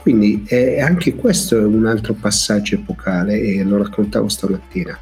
[0.00, 4.96] Quindi eh, anche questo è un altro passaggio epocale e lo raccontavo stamattina.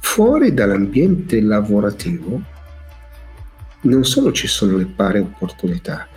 [0.00, 2.40] Fuori dall'ambiente lavorativo
[3.82, 6.08] non solo ci sono le pari opportunità,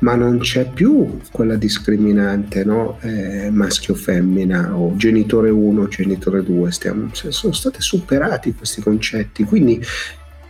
[0.00, 2.98] ma non c'è più quella discriminante no?
[3.00, 9.82] eh, maschio-femmina o genitore 1, genitore 2, Stiamo, sono stati superati questi concetti, quindi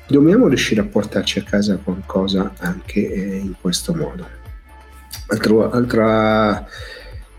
[0.06, 4.36] dobbiamo riuscire a portarci a casa qualcosa anche eh, in questo modo.
[5.28, 6.66] Altro, altra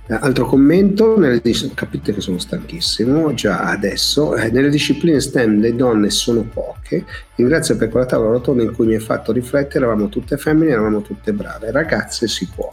[0.09, 6.09] altro commento, dis- capite che sono stanchissimo già adesso, eh, nelle discipline STEM le donne
[6.09, 10.37] sono poche, ringrazio per quella tavola rotonda in cui mi hai fatto riflettere, eravamo tutte
[10.37, 12.71] femmine, eravamo tutte brave, ragazze si può.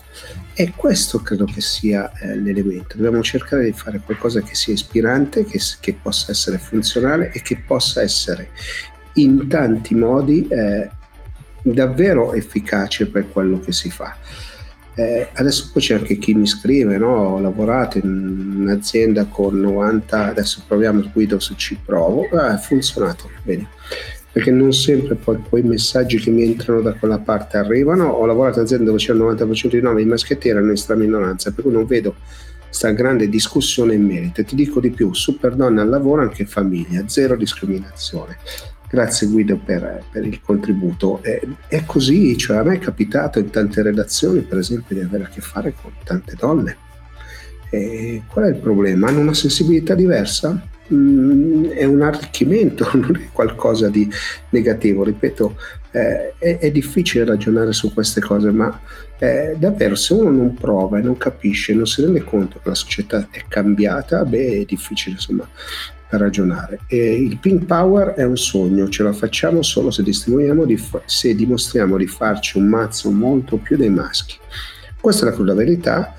[0.55, 5.44] E questo credo che sia eh, l'elemento, dobbiamo cercare di fare qualcosa che sia ispirante,
[5.44, 8.49] che, che possa essere funzionale e che possa essere
[9.14, 10.88] in tanti modi eh,
[11.62, 14.16] davvero efficace per quello che si fa.
[14.99, 17.35] Eh, adesso poi c'è anche chi mi scrive, no?
[17.35, 23.29] ho lavorato in un'azienda con 90, adesso proviamo il su ci provo, ah, ha funzionato
[23.43, 23.68] bene,
[24.33, 28.25] perché non sempre poi, poi, i messaggi che mi entrano da quella parte arrivano, ho
[28.25, 31.53] lavorato in azienda dove c'è il 90% di nomi, i maschietti erano in stra minoranza,
[31.53, 32.14] per cui non vedo
[32.66, 34.43] questa grande discussione in merito.
[34.45, 38.39] Ti dico di più, super donna al lavoro anche famiglia, zero discriminazione.
[38.89, 41.20] Grazie Guido per, per il contributo.
[41.22, 45.24] È, è, così, cioè a me è capitato in tante redazioni, per esempio, di avere
[45.24, 46.76] a che fare con tante donne.
[47.70, 49.09] E qual è il problema?
[49.09, 50.74] Hanno una sensibilità diversa?
[50.93, 54.09] Mm, è un arricchimento, non è qualcosa di
[54.51, 55.03] negativo.
[55.03, 55.57] Ripeto,
[55.91, 58.80] eh, è, è, difficile ragionare su queste cose, ma
[59.18, 62.74] eh, davvero se uno non prova e non capisce, non si rende conto che la
[62.76, 65.49] società è cambiata, beh, è difficile insomma
[66.09, 66.81] per ragionare.
[66.87, 71.35] E il pink power è un sogno, ce la facciamo solo se, di fa- se
[71.35, 74.37] dimostriamo di farci un mazzo molto più dei maschi.
[75.01, 76.15] Questa è la cruda verità,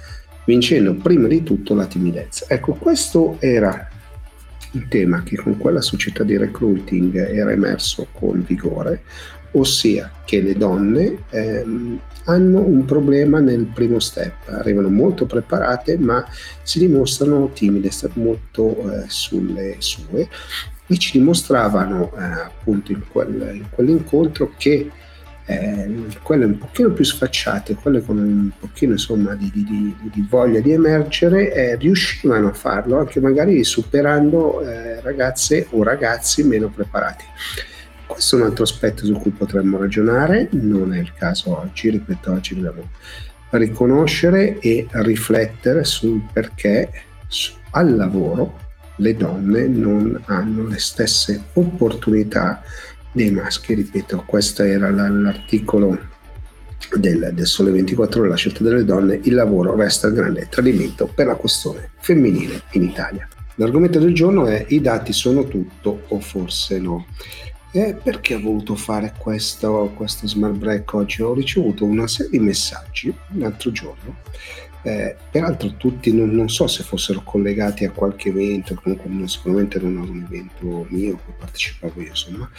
[0.45, 2.45] vincendo prima di tutto la timidezza.
[2.47, 3.89] Ecco, questo era
[4.71, 9.03] il tema che con quella società di recruiting era emerso con vigore,
[9.51, 16.25] ossia che le donne ehm, hanno un problema nel primo step, arrivano molto preparate ma
[16.61, 20.27] si dimostrano timide, molto eh, sulle sue
[20.87, 24.89] e ci dimostravano eh, appunto in, quel, in, quell'incontro che
[25.45, 30.27] eh, quelle un pochino più sfacciate, quelle con un pochino insomma di, di, di, di
[30.29, 36.67] voglia di emergere, eh, riuscivano a farlo anche magari superando eh, ragazze o ragazzi meno
[36.67, 37.23] preparati.
[38.07, 42.31] Questo è un altro aspetto su cui potremmo ragionare, non è il caso oggi, ripeto,
[42.31, 42.89] oggi dobbiamo
[43.51, 46.89] riconoscere e riflettere sul perché
[47.71, 48.65] al lavoro
[48.97, 52.63] le donne non hanno le stesse opportunità
[53.11, 56.15] dei maschi, ripeto, questo era l'articolo
[56.97, 61.07] del, del, Sole 24 ore, la scelta delle donne, il lavoro resta il grande tradimento
[61.13, 63.27] per la questione femminile in Italia.
[63.55, 67.07] L'argomento del giorno è i dati sono tutto o forse no.
[67.71, 71.21] E perché ho voluto fare questo, questo smart break oggi?
[71.21, 74.15] Ho ricevuto una serie di messaggi l'altro giorno
[74.83, 79.79] eh, peraltro tutti non, non, so se fossero collegati a qualche evento, comunque non, sicuramente
[79.79, 82.49] non a un evento mio cui partecipavo io, insomma,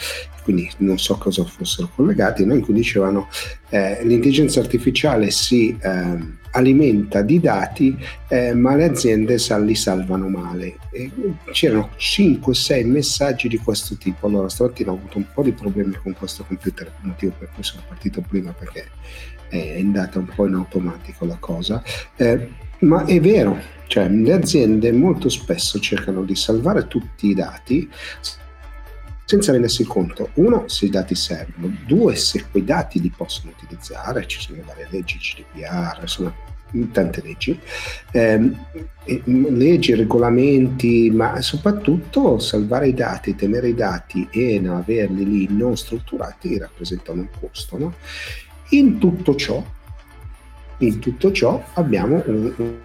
[0.42, 2.54] quindi non so cosa fossero collegati, no?
[2.54, 3.28] in cui dicevano
[3.70, 7.96] eh, l'intelligenza artificiale si eh, alimenta di dati
[8.28, 10.76] eh, ma le aziende li salvano male.
[10.90, 11.10] E
[11.52, 16.14] c'erano 5-6 messaggi di questo tipo, allora stamattina ho avuto un po' di problemi con
[16.14, 18.86] questo computer, motivo per cui sono partito prima perché
[19.48, 21.82] è andata un po' in automatico la cosa,
[22.16, 22.48] eh,
[22.80, 27.90] ma è vero, cioè le aziende molto spesso cercano di salvare tutti i dati
[29.24, 34.26] senza rendersi conto, uno, se i dati servono, due, se quei dati li possono utilizzare,
[34.26, 36.32] ci sono varie leggi GDPR, insomma,
[36.92, 37.60] tante leggi,
[38.12, 38.50] eh,
[39.26, 46.58] leggi, regolamenti, ma soprattutto salvare i dati, tenere i dati e averli lì non strutturati
[46.58, 47.76] rappresentano un costo.
[47.76, 47.94] No?
[48.70, 49.64] In tutto ciò,
[50.78, 52.76] in tutto ciò abbiamo un,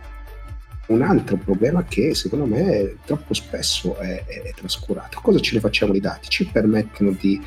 [0.87, 5.19] un altro problema che secondo me troppo spesso è, è, è, trascurato.
[5.21, 6.29] Cosa ce ne facciamo i dati?
[6.29, 7.41] Ci permettono di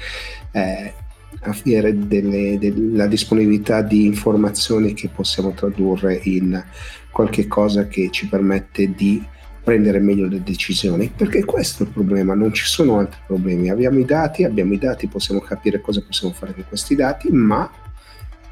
[0.53, 0.93] eh,
[1.41, 6.63] avere delle, della disponibilità di informazioni che possiamo tradurre in
[7.11, 9.25] qualche cosa che ci permette di
[9.63, 13.69] prendere meglio le decisioni, perché questo è il problema, non ci sono altri problemi.
[13.69, 17.69] Abbiamo i dati, abbiamo i dati, possiamo capire cosa possiamo fare con questi dati, ma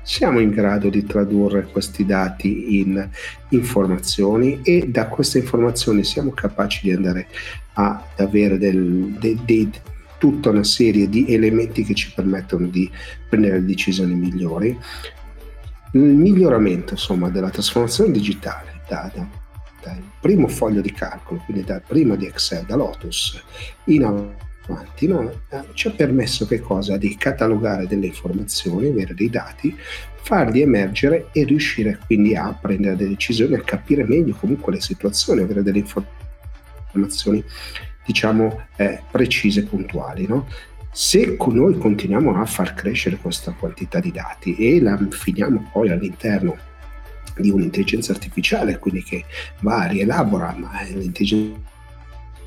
[0.04, 3.08] siamo in grado di tradurre questi dati in
[3.48, 7.26] informazioni e da queste informazioni siamo capaci di andare
[7.72, 9.70] ad avere del, de, de,
[10.18, 12.88] tutta una serie di elementi che ci permettono di
[13.28, 14.78] prendere decisioni migliori.
[15.92, 19.26] Il miglioramento insomma, della trasformazione digitale da, da,
[19.82, 23.42] dal primo foglio di calcolo, quindi da prima di Excel, da Lotus,
[23.84, 24.42] in avanti,
[25.06, 25.30] no?
[25.50, 26.96] Eh, ci ha permesso che cosa?
[26.96, 29.76] Di catalogare delle informazioni, avere dei dati,
[30.22, 35.42] farli emergere e riuscire quindi a prendere delle decisioni, a capire meglio comunque le situazioni,
[35.42, 37.44] avere delle informazioni
[38.06, 40.26] diciamo eh, precise e puntuali.
[40.26, 40.46] No?
[40.90, 46.56] Se noi continuiamo a far crescere questa quantità di dati e la finiamo poi all'interno
[47.36, 49.24] di un'intelligenza artificiale, quindi che
[49.60, 51.72] va, rielabora, ma l'intelligenza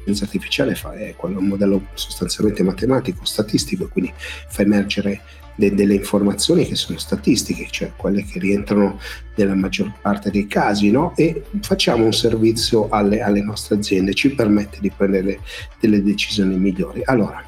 [0.07, 5.21] l'intelligenza artificiale fa, è un modello sostanzialmente matematico, statistico, quindi fa emergere
[5.55, 8.99] de- delle informazioni che sono statistiche, cioè quelle che rientrano
[9.35, 11.15] nella maggior parte dei casi, no?
[11.15, 15.39] e facciamo un servizio alle, alle nostre aziende, ci permette di prendere
[15.79, 17.01] delle decisioni migliori.
[17.03, 17.43] Allora,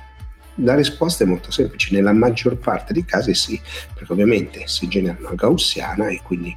[0.61, 3.59] la risposta è molto semplice, nella maggior parte dei casi sì,
[3.93, 6.53] perché ovviamente si genera una gaussiana e quindi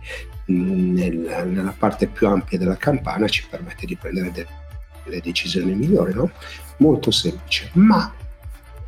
[0.47, 4.62] nel, nella parte più ampia della campana ci permette di prendere delle
[5.05, 6.31] le decisioni migliori, no?
[6.79, 8.13] Molto semplice, ma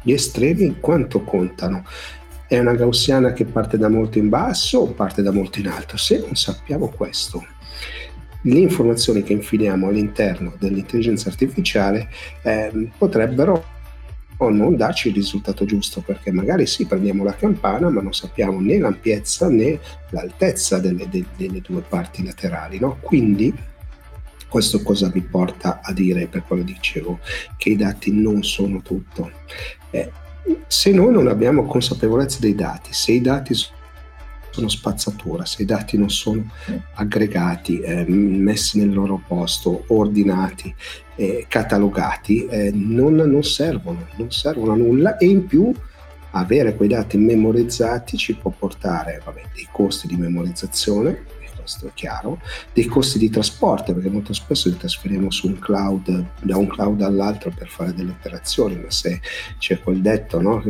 [0.02, 1.84] gli estremi quanto contano?
[2.46, 5.96] È una gaussiana che parte da molto in basso o parte da molto in alto?
[5.96, 7.44] Se non sappiamo questo,
[8.42, 12.08] le informazioni che infiliamo all'interno dell'intelligenza artificiale
[12.42, 13.72] eh, potrebbero
[14.50, 18.78] non darci il risultato giusto perché magari sì prendiamo la campana ma non sappiamo né
[18.78, 19.78] l'ampiezza né
[20.10, 22.98] l'altezza delle, delle, delle due parti laterali no?
[23.00, 23.54] quindi
[24.54, 27.18] questo cosa mi porta a dire per quello dicevo
[27.56, 29.32] che i dati non sono tutto?
[29.90, 30.12] Eh,
[30.68, 33.52] se noi non abbiamo consapevolezza dei dati se i dati
[34.50, 36.48] sono spazzatura, se i dati non sono
[36.94, 40.72] aggregati, eh, messi nel loro posto, ordinati,
[41.16, 45.16] eh, catalogati, eh, non, non, servono, non servono a nulla.
[45.16, 45.72] E in più
[46.30, 51.24] avere quei dati memorizzati ci può portare vabbè, dei costi di memorizzazione,
[51.64, 52.40] questo è chiaro,
[52.72, 57.00] dei costi di trasporto, perché molto spesso li trasferiamo su un cloud, da un cloud
[57.00, 59.20] all'altro per fare delle operazioni, ma se
[59.58, 60.62] c'è quel detto, no?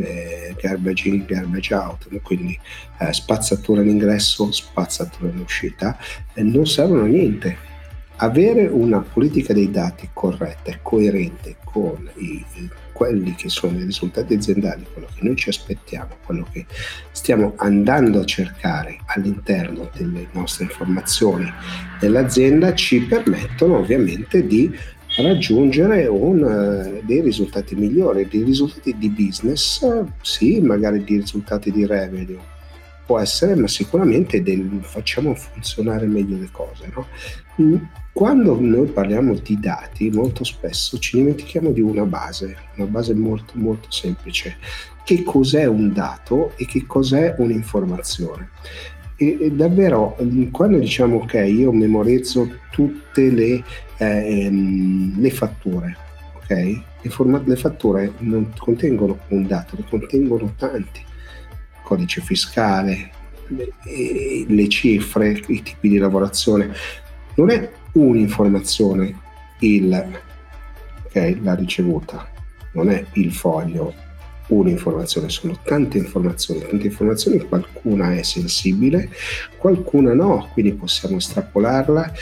[0.60, 2.58] garbage in, garbage out, quindi
[2.98, 5.98] eh, spazzatura in ingresso, spazzatura in uscita,
[6.32, 7.72] eh, non servono a niente.
[8.16, 12.44] Avere una politica dei dati corretta e coerente con i,
[12.92, 16.64] quelli che sono i risultati aziendali, quello che noi ci aspettiamo, quello che
[17.10, 21.52] stiamo andando a cercare all'interno delle nostre informazioni
[21.98, 24.72] dell'azienda, ci permettono ovviamente di
[25.16, 29.84] raggiungere un, uh, dei risultati migliori, dei risultati di business,
[30.22, 32.38] sì, magari di risultati di revenue,
[33.04, 36.92] può essere, ma sicuramente del, facciamo funzionare meglio le cose.
[36.94, 37.88] No?
[38.12, 43.54] Quando noi parliamo di dati, molto spesso ci dimentichiamo di una base, una base molto
[43.56, 44.56] molto semplice.
[45.04, 48.50] Che cos'è un dato e che cos'è un'informazione?
[49.16, 50.16] E, e davvero,
[50.50, 53.62] quando diciamo ok, io memorizzo tutte le,
[53.98, 55.96] eh, le fatture,
[56.36, 56.50] ok?
[57.02, 61.02] Le, forma- le fatture non contengono un dato, ne contengono tanti.
[61.84, 63.10] Codice fiscale,
[63.48, 63.72] le,
[64.46, 66.72] le cifre, i tipi di lavorazione.
[67.36, 69.20] Non è un'informazione
[69.60, 70.20] il,
[71.04, 72.28] okay, la ricevuta,
[72.72, 73.94] non è il foglio,
[74.48, 79.10] un'informazione, sono tante informazioni, tante informazioni, qualcuna è sensibile,
[79.56, 82.12] qualcuna no, quindi possiamo estrapolarla,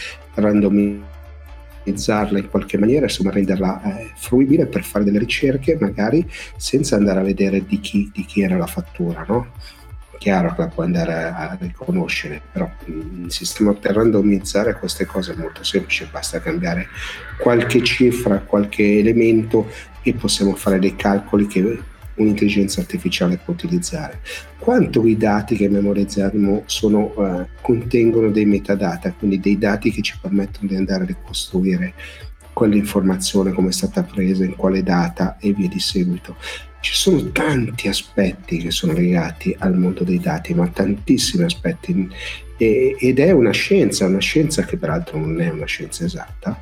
[1.82, 6.26] randomizzarla in qualche maniera, insomma renderla eh, fruibile per fare delle ricerche magari
[6.56, 9.48] senza andare a vedere di chi, di chi era la fattura, no?
[10.18, 15.36] chiaro che la puoi andare a riconoscere, però il sistema per randomizzare queste cose è
[15.36, 16.86] molto semplice, basta cambiare
[17.38, 19.68] qualche cifra, qualche elemento
[20.00, 21.82] e possiamo fare dei calcoli che
[22.16, 24.20] un'intelligenza artificiale può utilizzare.
[24.58, 30.16] Quanto i dati che memorizziamo sono, uh, contengono dei metadata, quindi dei dati che ci
[30.20, 31.94] permettono di andare a ricostruire
[32.52, 36.36] quell'informazione, come è stata presa, in quale data e via di seguito.
[36.80, 42.08] Ci sono tanti aspetti che sono legati al mondo dei dati, ma tantissimi aspetti.
[42.56, 46.60] E, ed è una scienza, una scienza che peraltro non è una scienza esatta,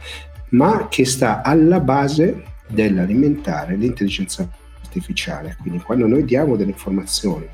[0.51, 4.49] ma che sta alla base dell'alimentare l'intelligenza
[4.91, 5.57] artificiale.
[5.61, 7.49] Quindi quando noi diamo delle informazioni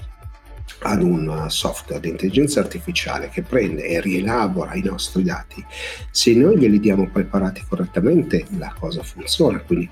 [0.81, 5.65] ad un software di intelligenza artificiale che prende e rielabora i nostri dati,
[6.11, 9.61] se noi glieli diamo preparati correttamente, la cosa funziona.
[9.61, 9.89] Quindi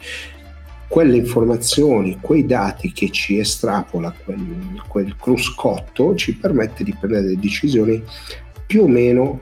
[0.88, 7.40] quelle informazioni, quei dati che ci estrapola quel, quel cruscotto ci permette di prendere delle
[7.40, 8.02] decisioni
[8.66, 9.40] più o meno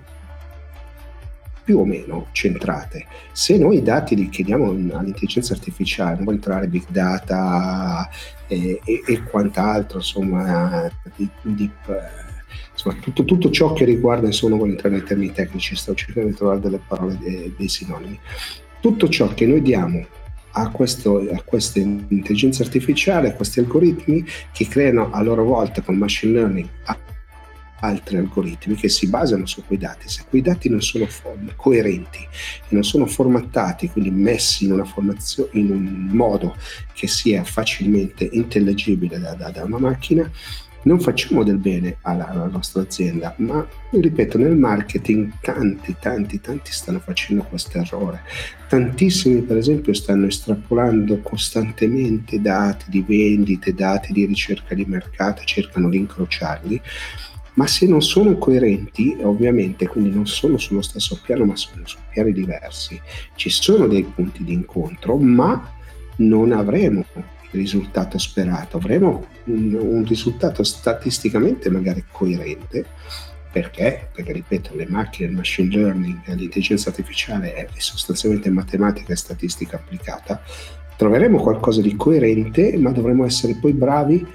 [1.65, 3.07] più o meno centrate.
[3.33, 8.09] Se noi i dati li chiediamo all'intelligenza artificiale, non entrare big data
[8.47, 14.51] e, e, e quant'altro, insomma, deep, deep, eh, insomma tutto, tutto, ciò che riguarda, insomma,
[14.51, 18.19] non voglio entrare nei termini tecnici, sto cercando di trovare delle parole, dei, dei sinonimi.
[18.81, 20.05] Tutto ciò che noi diamo
[20.53, 25.97] a, questo, a questa intelligenza artificiale, a questi algoritmi che creano a loro volta con
[25.97, 26.69] machine learning
[27.83, 30.09] altri algoritmi che si basano su quei dati.
[30.09, 31.07] Se quei dati non sono
[31.57, 34.87] coerenti e non sono formattati, quindi messi in, una
[35.53, 36.57] in un modo
[36.93, 40.31] che sia facilmente intellegibile da, da, da una macchina,
[40.85, 46.73] non facciamo del bene alla, alla, nostra azienda, ma ripeto, nel marketing tanti, tanti, tanti
[46.73, 48.23] stanno facendo questo errore.
[48.69, 55.89] Tantissimi, per esempio, stanno estrapolando costantemente dati di vendite, dati di ricerca di mercato, cercano
[55.89, 56.81] di incrociarli,
[57.55, 61.99] ma se non sono coerenti, ovviamente, quindi non sono sullo stesso piano, ma sono su
[62.11, 63.01] piani diversi,
[63.35, 65.71] ci sono dei punti di incontro, ma
[66.17, 67.05] non avremo
[67.51, 72.87] risultato sperato, avremo un, un risultato statisticamente magari coerente,
[73.53, 74.09] perché?
[74.11, 80.43] Perché ripeto, le macchine, il machine learning, l'intelligenza artificiale è sostanzialmente matematica e statistica applicata,
[80.97, 84.27] troveremo qualcosa di coerente, ma dovremo essere poi bravi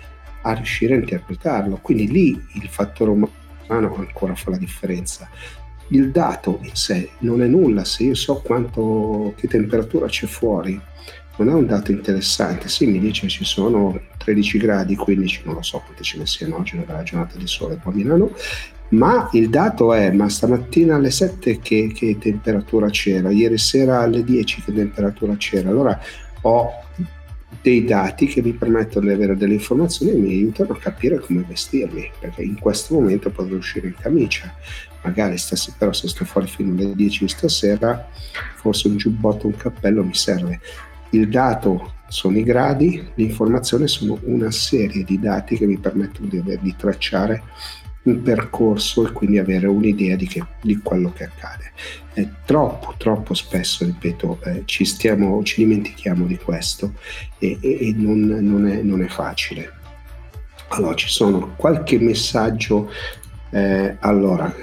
[0.47, 1.79] a riuscire a interpretarlo.
[1.81, 5.29] Quindi lì il fattore umano ancora fa la differenza.
[5.89, 10.79] il dato in sé non è nulla, se io so quanto, che temperatura c'è fuori,
[11.37, 12.67] non è un dato interessante.
[12.67, 16.57] Sì, mi dice ci sono 13 gradi, 15, non lo so quante ce ne siano
[16.57, 18.31] oggi, la giornata di sole qua a Milano,
[18.89, 24.23] ma il dato è, ma stamattina alle 7 che, che temperatura c'era, ieri sera alle
[24.23, 25.99] 10 che temperatura c'era, allora
[26.41, 26.71] ho
[27.61, 31.45] dei dati che mi permettono di avere delle informazioni e mi aiutano a capire come
[31.47, 34.53] vestirmi, perché in questo momento potrei uscire in camicia,
[35.01, 38.09] magari stasera, però se sto fuori fino alle 10 stasera,
[38.55, 40.59] forse un giubbotto, un cappello mi serve.
[41.11, 46.41] Il dato sono i gradi, l'informazione sono una serie di dati che mi permettono di,
[46.61, 47.43] di tracciare
[48.09, 51.71] un percorso e quindi avere un'idea di, che, di quello che accade.
[52.13, 56.93] Eh, troppo, troppo spesso, ripeto, eh, ci, stiamo, ci dimentichiamo di questo
[57.37, 59.71] e, e, e non, non, è, non, è, facile.
[60.69, 62.89] Allora, ci sono qualche messaggio.
[63.49, 64.53] Eh, allora,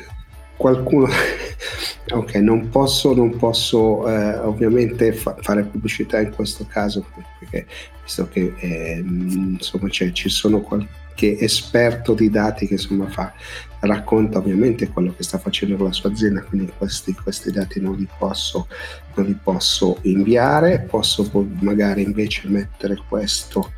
[0.56, 1.08] qualcuno
[2.12, 7.04] ok non posso, non posso eh, ovviamente fa- fare pubblicità in questo caso
[7.38, 7.66] perché
[8.02, 13.32] visto che eh, insomma ci sono qualche esperto di dati che insomma fa
[13.80, 17.96] racconta ovviamente quello che sta facendo con la sua azienda quindi questi, questi dati non
[17.96, 18.66] li posso
[19.14, 21.28] non li posso inviare posso
[21.60, 23.72] magari invece mettere questo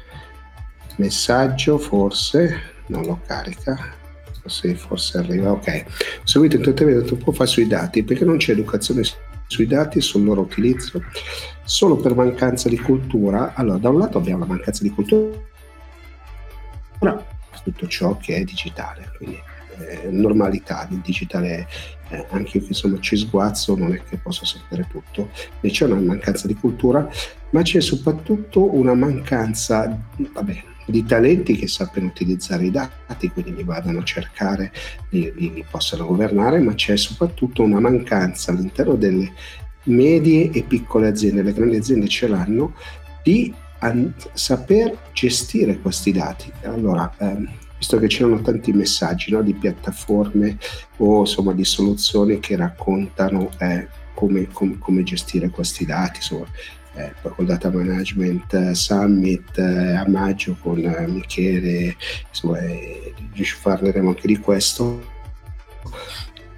[0.96, 3.94] messaggio forse non lo carica
[4.48, 5.84] se forse arriva, ok.
[5.88, 9.02] Ho seguito intensamente un po' fa sui dati perché non c'è educazione
[9.48, 11.02] sui dati sul loro utilizzo
[11.64, 13.54] solo per mancanza di cultura.
[13.54, 15.36] Allora, da un lato abbiamo la mancanza di cultura
[17.66, 19.42] tutto ciò che è digitale, quindi
[19.78, 21.66] eh, normalità, il digitale
[22.08, 25.86] eh, anche io che insomma ci sguazzo non è che posso sapere tutto, e c'è
[25.86, 27.08] una mancanza di cultura,
[27.50, 33.64] ma c'è soprattutto una mancanza, vabbè, di talenti che sappiano utilizzare i dati, quindi li
[33.64, 34.72] vadano a cercare,
[35.10, 39.32] li, li, li possano governare, ma c'è soprattutto una mancanza all'interno delle
[39.84, 42.74] medie e piccole aziende, le grandi aziende ce l'hanno,
[43.24, 43.52] di
[44.32, 46.50] saper gestire questi dati.
[46.64, 50.58] Allora, ehm, visto che c'erano tanti messaggi no, di piattaforme
[50.98, 56.46] o insomma di soluzioni che raccontano eh, come, com- come, gestire questi dati, insomma,
[56.94, 61.96] eh, poi col Data Management eh, Summit eh, a maggio con eh, Michele,
[62.28, 63.14] insomma, eh,
[63.62, 65.14] parleremo anche di questo.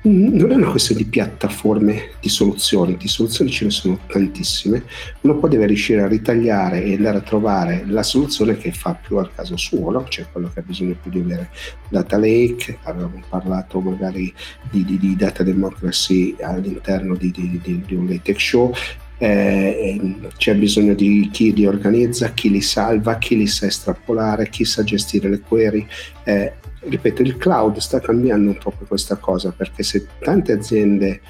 [0.02, 4.84] Non è una questione di piattaforme di soluzioni, di soluzioni ce ne sono tantissime,
[5.22, 9.16] uno poi deve riuscire a ritagliare e andare a trovare la soluzione che fa più
[9.16, 10.06] al caso suo, no?
[10.08, 11.50] cioè quello che ha bisogno più di avere
[11.88, 14.32] data lake, avevamo parlato magari
[14.70, 18.72] di, di, di data democracy all'interno di, di un latex show,
[19.18, 20.00] eh,
[20.36, 24.84] c'è bisogno di chi li organizza, chi li salva, chi li sa estrapolare, chi sa
[24.84, 25.86] gestire le query.
[26.24, 31.20] Eh, ripeto, il cloud sta cambiando un po' questa cosa perché se tante aziende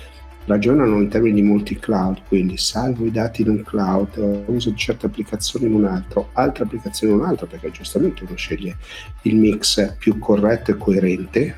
[0.44, 5.66] ragionano in termini di multi-cloud, quindi salvo i dati in un cloud, uso certe applicazioni
[5.66, 8.76] in un altro, altre applicazioni in un altro, perché giustamente uno sceglie
[9.22, 11.54] il mix più corretto e coerente,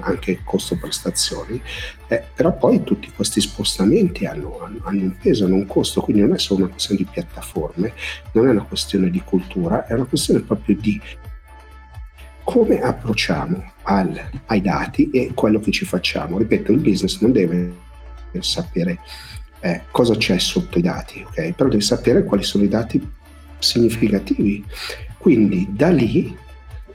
[0.00, 1.60] anche costo-prestazioni,
[2.08, 6.34] eh, però poi tutti questi spostamenti hanno, hanno, un peso, hanno un costo, quindi non
[6.34, 7.92] è solo una questione di piattaforme,
[8.32, 11.00] non è una questione di cultura, è una questione proprio di
[12.44, 16.38] come approcciamo al, ai dati e quello che ci facciamo.
[16.38, 17.72] Ripeto, il business non deve
[18.30, 18.98] per sapere
[19.60, 21.52] eh, cosa c'è sotto i dati, ok?
[21.52, 23.02] Però devi sapere quali sono i dati
[23.58, 24.62] significativi.
[25.16, 26.36] Quindi da lì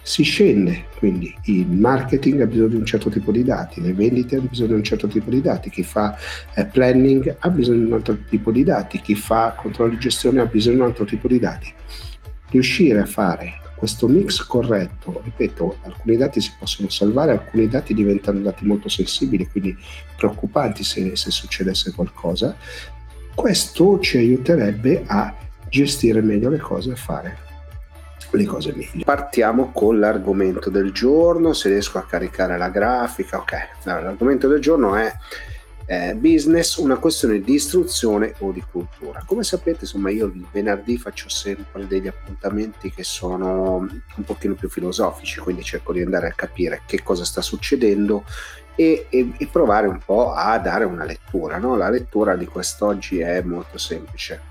[0.02, 4.38] si scende, quindi il marketing ha bisogno di un certo tipo di dati, le vendite
[4.38, 6.18] hanno bisogno di un certo tipo di dati, chi fa
[6.56, 10.42] eh, planning ha bisogno di un altro tipo di dati, chi fa controllo di gestione
[10.42, 11.72] ha bisogno di un altro tipo di dati.
[12.50, 18.40] Riuscire a fare questo mix corretto, ripeto, alcuni dati si possono salvare, alcuni dati diventano
[18.40, 19.78] dati molto sensibili, quindi
[20.18, 22.58] preoccupanti se, se succedesse qualcosa,
[23.36, 25.34] questo ci aiuterebbe a
[25.70, 27.48] gestire meglio le cose e fare
[28.32, 29.04] le cose meglio.
[29.04, 33.54] Partiamo con l'argomento del giorno, se riesco a caricare la grafica, ok,
[33.86, 35.12] allora, l'argomento del giorno è
[35.92, 39.24] eh, business una questione di istruzione o di cultura.
[39.26, 44.70] Come sapete, insomma, io il venerdì faccio sempre degli appuntamenti che sono un pochino più
[44.70, 48.24] filosofici, quindi cerco di andare a capire che cosa sta succedendo
[48.76, 51.58] e, e, e provare un po' a dare una lettura.
[51.58, 51.76] No?
[51.76, 54.42] La lettura di quest'oggi è molto semplice.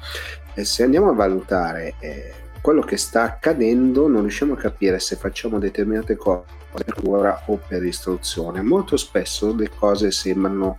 [0.55, 5.17] E se andiamo a valutare eh, quello che sta accadendo, non riusciamo a capire se
[5.17, 8.63] facciamo determinate cose per cultura o per istruzione.
[8.63, 10.79] Molto spesso le cose sembrano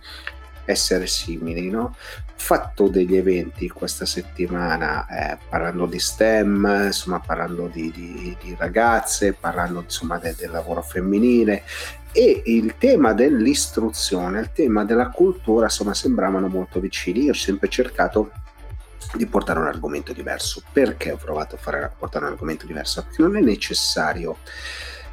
[0.64, 1.68] essere simili.
[1.68, 1.82] No?
[1.82, 1.94] Ho
[2.34, 9.32] fatto degli eventi questa settimana eh, parlando di STEM, insomma, parlando di, di, di ragazze,
[9.32, 11.64] parlando insomma, de, del lavoro femminile
[12.12, 17.24] e il tema dell'istruzione, il tema della cultura, insomma, sembravano molto vicini.
[17.24, 18.30] Io ho sempre cercato
[19.14, 20.62] di portare un argomento diverso.
[20.72, 23.02] Perché ho provato a fare, portare un argomento diverso?
[23.02, 24.38] Perché non è necessario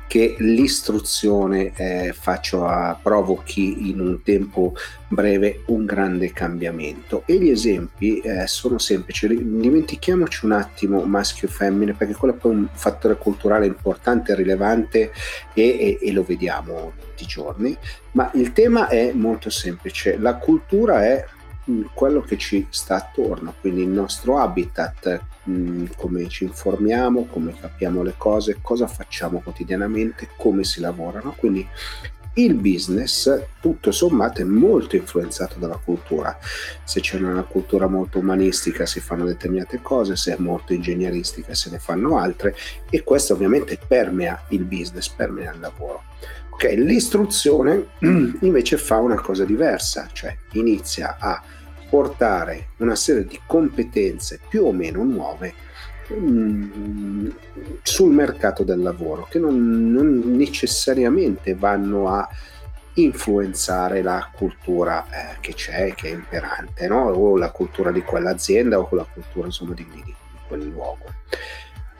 [0.07, 4.73] che l'istruzione eh, faccia, provochi in un tempo
[5.09, 11.51] breve un grande cambiamento e gli esempi eh, sono semplici dimentichiamoci un attimo maschio e
[11.51, 15.11] femmine perché quello è poi un fattore culturale importante rilevante
[15.53, 17.77] e, e, e lo vediamo tutti i giorni
[18.11, 21.25] ma il tema è molto semplice la cultura è
[21.93, 28.03] quello che ci sta attorno, quindi il nostro habitat, mh, come ci informiamo, come capiamo
[28.03, 31.33] le cose, cosa facciamo quotidianamente, come si lavorano.
[31.37, 31.67] Quindi
[32.37, 36.37] il business, tutto sommato, è molto influenzato dalla cultura.
[36.83, 41.69] Se c'è una cultura molto umanistica si fanno determinate cose, se è molto ingegneristica se
[41.71, 42.55] ne fanno altre
[42.89, 46.03] e questo ovviamente permea il business, permea il lavoro.
[46.49, 47.87] Ok, l'istruzione
[48.41, 51.41] invece fa una cosa diversa, cioè inizia a
[51.89, 55.53] portare una serie di competenze più o meno nuove
[56.11, 57.29] mm,
[57.81, 62.27] sul mercato del lavoro che non, non, necessariamente vanno a
[62.95, 67.09] influenzare la cultura eh, che c'è, che è imperante, no?
[67.09, 70.15] o la cultura di quell'azienda o la cultura insomma, di, di, di
[70.47, 71.05] quel luogo.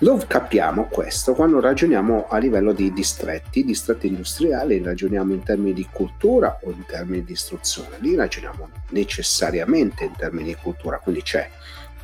[0.01, 5.87] Lo capiamo questo quando ragioniamo a livello di distretti, distretti industriali, ragioniamo in termini di
[5.91, 7.97] cultura o in termini di istruzione.
[7.97, 11.49] Lì ragioniamo necessariamente in termini di cultura, quindi c'è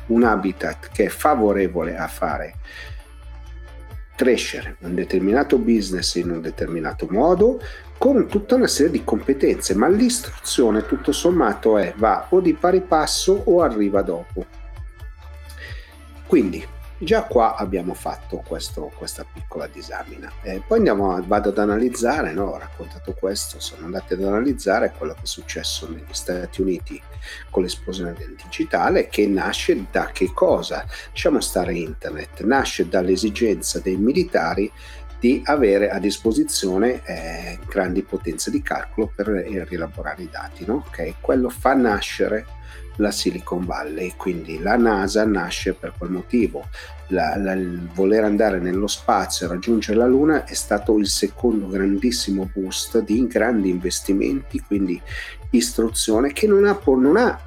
[0.06, 2.56] un habitat che è favorevole a fare
[4.16, 7.60] crescere un determinato business in un determinato modo
[7.96, 12.80] con tutta una serie di competenze, ma l'istruzione tutto sommato è va o di pari
[12.80, 14.44] passo o arriva dopo.
[16.26, 20.30] Quindi Già qua abbiamo fatto questo, questa piccola disamina.
[20.42, 22.44] Eh, poi andiamo vado ad analizzare, no?
[22.44, 27.00] ho raccontato questo, sono andati ad analizzare quello che è successo negli Stati Uniti
[27.50, 30.86] con l'esplosione del digitale, che nasce da che cosa?
[31.10, 34.70] Lasciamo stare internet, nasce dall'esigenza dei militari
[35.18, 40.64] di avere a disposizione eh, grandi potenze di calcolo per rielaborare i dati.
[40.64, 40.84] No?
[40.86, 41.16] Okay?
[41.20, 42.46] Quello fa nascere
[42.96, 46.68] la Silicon Valley, quindi la NASA nasce per quel motivo.
[47.08, 51.68] La, la, il voler andare nello spazio e raggiungere la Luna è stato il secondo
[51.68, 55.00] grandissimo boost di grandi investimenti, quindi
[55.50, 57.38] istruzione che non ha, non ha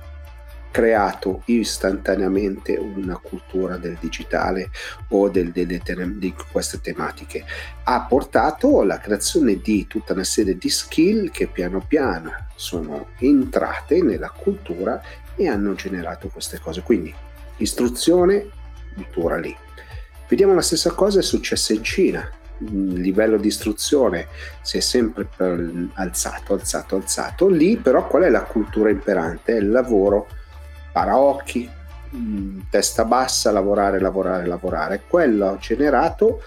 [0.78, 4.70] creato istantaneamente una cultura del digitale
[5.10, 5.82] o del, delle,
[6.18, 7.44] di queste tematiche.
[7.84, 14.04] Ha portato alla creazione di tutta una serie di skill che piano piano sono entrate
[14.04, 15.02] nella cultura
[15.38, 16.82] e hanno generato queste cose.
[16.82, 17.14] Quindi
[17.58, 18.50] istruzione,
[18.94, 19.56] cultura lì.
[20.28, 22.30] Vediamo la stessa cosa è successa in Cina.
[22.60, 24.28] Il livello di istruzione
[24.62, 25.28] si è sempre
[25.94, 27.48] alzato, alzato, alzato.
[27.48, 29.54] Lì però qual è la cultura imperante?
[29.54, 30.28] È il lavoro
[30.92, 31.70] paraocchi,
[32.16, 35.04] mm, testa bassa, lavorare, lavorare, lavorare.
[35.08, 36.42] Quello ha generato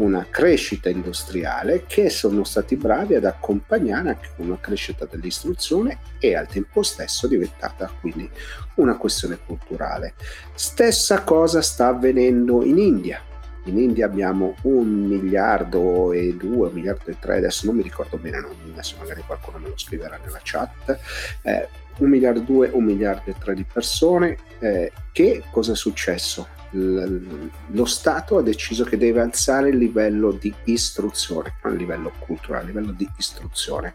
[0.00, 6.48] una crescita industriale che sono stati bravi ad accompagnare anche una crescita dell'istruzione e al
[6.48, 8.28] tempo stesso diventata quindi
[8.76, 10.14] una questione culturale.
[10.54, 13.22] Stessa cosa sta avvenendo in India.
[13.64, 18.16] In India abbiamo un miliardo e due, un miliardo e tre, adesso non mi ricordo
[18.16, 18.42] bene,
[18.72, 20.98] adesso magari qualcuno me lo scriverà nella chat,
[21.42, 24.38] eh, un miliardo e due, un miliardo e tre di persone.
[24.60, 26.59] Eh, che cosa è successo?
[26.72, 32.64] Lo Stato ha deciso che deve alzare il livello di istruzione, non a livello culturale,
[32.64, 33.94] a livello di istruzione.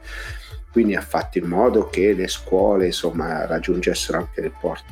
[0.76, 4.84] Quindi ha fatto in modo che le scuole insomma, raggiungessero anche le porte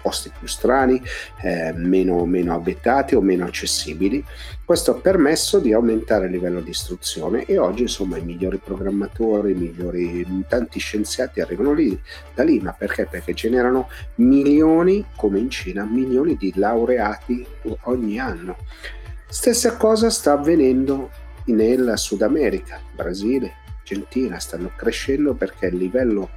[0.00, 1.02] posti più strani,
[1.42, 4.24] eh, meno, meno abitati o meno accessibili.
[4.64, 9.50] Questo ha permesso di aumentare il livello di istruzione e oggi insomma i migliori programmatori,
[9.50, 12.00] i migliori, tanti scienziati arrivano lì,
[12.34, 13.04] da lì, ma perché?
[13.04, 17.46] Perché generano milioni, come in Cina, milioni di laureati
[17.82, 18.56] ogni anno.
[19.28, 21.10] Stessa cosa sta avvenendo
[21.44, 26.30] nel Sud America, Brasile, Argentina, stanno crescendo perché il livello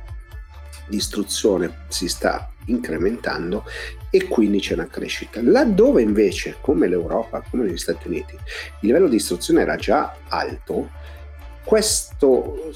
[0.88, 3.66] di istruzione si sta incrementando
[4.10, 5.42] e quindi c'è una crescita.
[5.44, 8.42] Laddove invece, come l'Europa, come negli Stati Uniti, il
[8.82, 10.90] livello di istruzione era già alto,
[11.64, 12.72] questo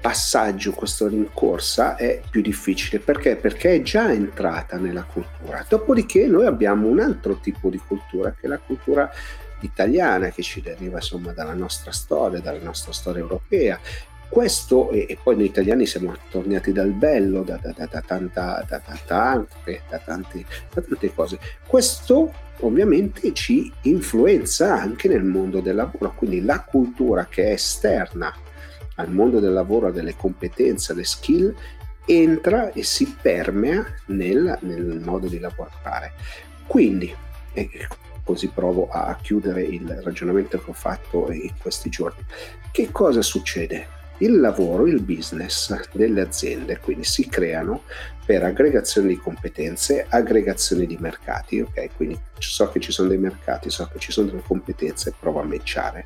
[0.00, 3.36] passaggio, questa rincorsa è più difficile perché?
[3.36, 5.64] Perché è già entrata nella cultura.
[5.68, 9.10] Dopodiché noi abbiamo un altro tipo di cultura che è la cultura
[9.60, 13.80] italiana che ci deriva insomma dalla nostra storia, dalla nostra storia europea
[14.28, 18.62] Questo, e, poi noi italiani siamo tornati dal bello, da, da, da, da tanta,
[19.06, 21.38] tante, da tante cose.
[21.66, 28.34] Questo ovviamente ci influenza anche nel mondo del lavoro, quindi la cultura che è esterna
[28.96, 31.54] al mondo del lavoro, delle competenze, alle skill,
[32.04, 36.12] entra e si permea nel, nel modo di lavorare.
[36.66, 37.14] Quindi,
[37.54, 37.70] e
[38.28, 42.22] così provo a chiudere il ragionamento che ho fatto in questi giorni,
[42.70, 43.96] che cosa succede?
[44.18, 47.84] Il lavoro, il business delle aziende quindi si creano
[48.26, 51.96] per aggregazione di competenze, aggregazione di mercati, ok?
[51.96, 55.44] Quindi so che ci sono dei mercati, so che ci sono delle competenze, provo a
[55.44, 56.04] matchare.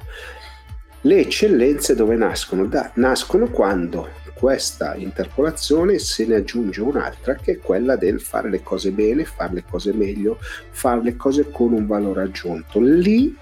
[1.05, 2.67] Le eccellenze dove nascono?
[2.67, 8.63] Da, nascono quando questa interpolazione se ne aggiunge un'altra che è quella del fare le
[8.63, 10.39] cose bene, fare le cose meglio,
[10.71, 12.79] fare le cose con un valore aggiunto.
[12.79, 13.37] Lì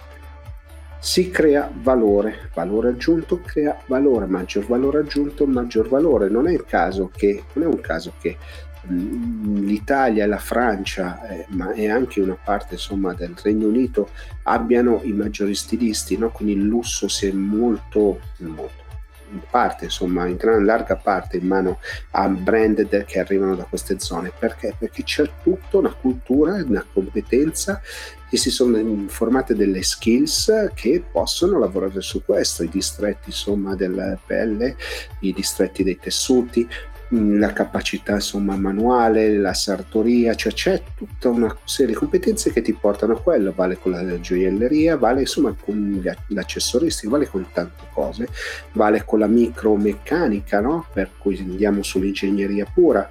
[0.98, 6.30] si crea valore, valore aggiunto crea valore, maggior valore aggiunto, maggior valore.
[6.30, 8.38] Non è, caso che, non è un caso che
[8.90, 14.10] l'Italia la Francia, eh, ma è anche una parte insomma, del Regno Unito,
[14.44, 16.30] abbiano i maggiori stilisti, no?
[16.30, 18.78] quindi il lusso si è molto, molto
[19.32, 21.78] in parte, insomma, in gran larga parte in mano
[22.12, 24.32] a brand che arrivano da queste zone.
[24.36, 24.74] Perché?
[24.78, 27.80] Perché c'è tutta una cultura, una competenza
[28.28, 34.18] e si sono formate delle skills che possono lavorare su questo, i distretti insomma della
[34.24, 34.76] pelle,
[35.20, 36.68] i distretti dei tessuti,
[37.12, 42.72] la capacità insomma manuale, la sartoria, cioè c'è tutta una serie di competenze che ti
[42.72, 48.28] portano a quello, vale con la gioielleria, vale insomma con l'accessoristica, vale con tante cose,
[48.72, 50.86] vale con la micromeccanica, no?
[50.92, 53.08] per cui andiamo sull'ingegneria pura.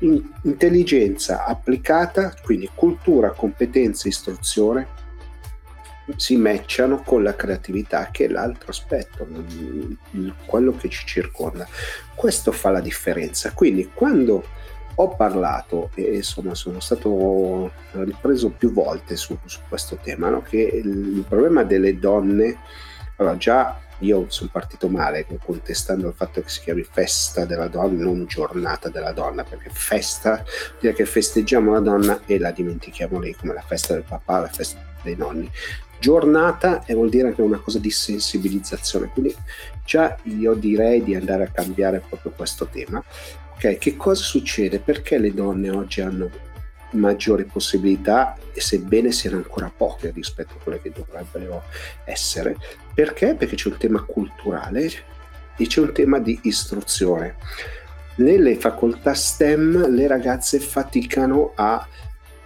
[0.00, 4.86] Intelligenza applicata, quindi cultura, competenza, istruzione,
[6.16, 9.26] si matchano con la creatività che è l'altro aspetto,
[10.46, 11.66] quello che ci circonda.
[12.14, 13.52] Questo fa la differenza.
[13.52, 14.44] Quindi quando
[15.00, 20.42] ho parlato e insomma sono stato ripreso più volte su, su questo tema, no?
[20.42, 22.58] che il, problema delle donne,
[23.16, 28.04] allora già io sono partito male contestando il fatto che si chiami festa della donna,
[28.04, 30.44] non giornata della donna, perché festa
[30.80, 34.48] dire che festeggiamo la donna e la dimentichiamo lì come la festa del papà, la
[34.48, 35.50] festa dei nonni
[35.98, 39.08] giornata e vuol dire anche una cosa di sensibilizzazione.
[39.08, 39.34] Quindi
[39.84, 43.02] già io direi di andare a cambiare proprio questo tema.
[43.54, 44.78] Ok, che cosa succede?
[44.78, 46.30] Perché le donne oggi hanno
[46.92, 51.64] maggiori possibilità e sebbene siano ancora poche rispetto a quelle che dovrebbero
[52.04, 52.56] essere?
[52.94, 53.34] Perché?
[53.34, 54.90] Perché c'è un tema culturale
[55.56, 57.36] e c'è un tema di istruzione.
[58.16, 61.86] Nelle facoltà STEM le ragazze faticano a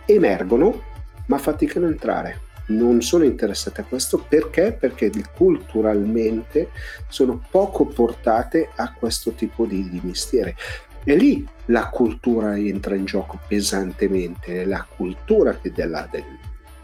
[0.05, 0.83] emergono,
[1.27, 2.41] ma faticano a entrare
[2.77, 4.73] non sono interessate a questo perché?
[4.73, 6.71] Perché culturalmente
[7.09, 10.57] sono poco portate a questo tipo di, di mestiere.
[11.05, 16.25] E lì la cultura entra in gioco pesantemente, la cultura della, del,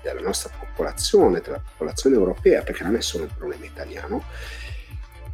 [0.03, 4.25] della nostra popolazione, della popolazione europea, perché non è solo un problema italiano,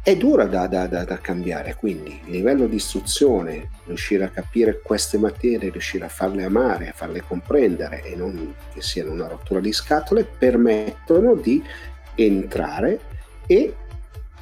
[0.05, 4.79] è dura da, da, da, da, cambiare, quindi il livello di istruzione, riuscire a capire
[4.79, 9.59] queste materie, riuscire a farle amare, a farle comprendere e non che siano una rottura
[9.59, 11.59] di scatole, permettono di
[12.13, 12.99] entrare
[13.47, 13.73] e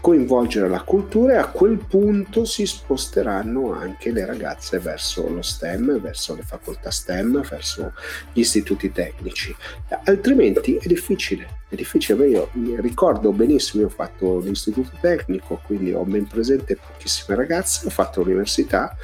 [0.04, 6.02] coinvolgere la cultura e a quel punto si sposteranno anche le ragazze verso lo STEM,
[6.02, 7.94] verso le facoltà STEM, verso
[8.34, 9.56] gli istituti tecnici.
[10.04, 12.28] Altrimenti è difficile, è difficile.
[12.28, 12.50] Io
[12.82, 18.24] ricordo benissimo, io ho fatto l'istituto tecnico, quindi ho ben presente pochissime ragazze, ho fatto
[18.24, 18.98] l'università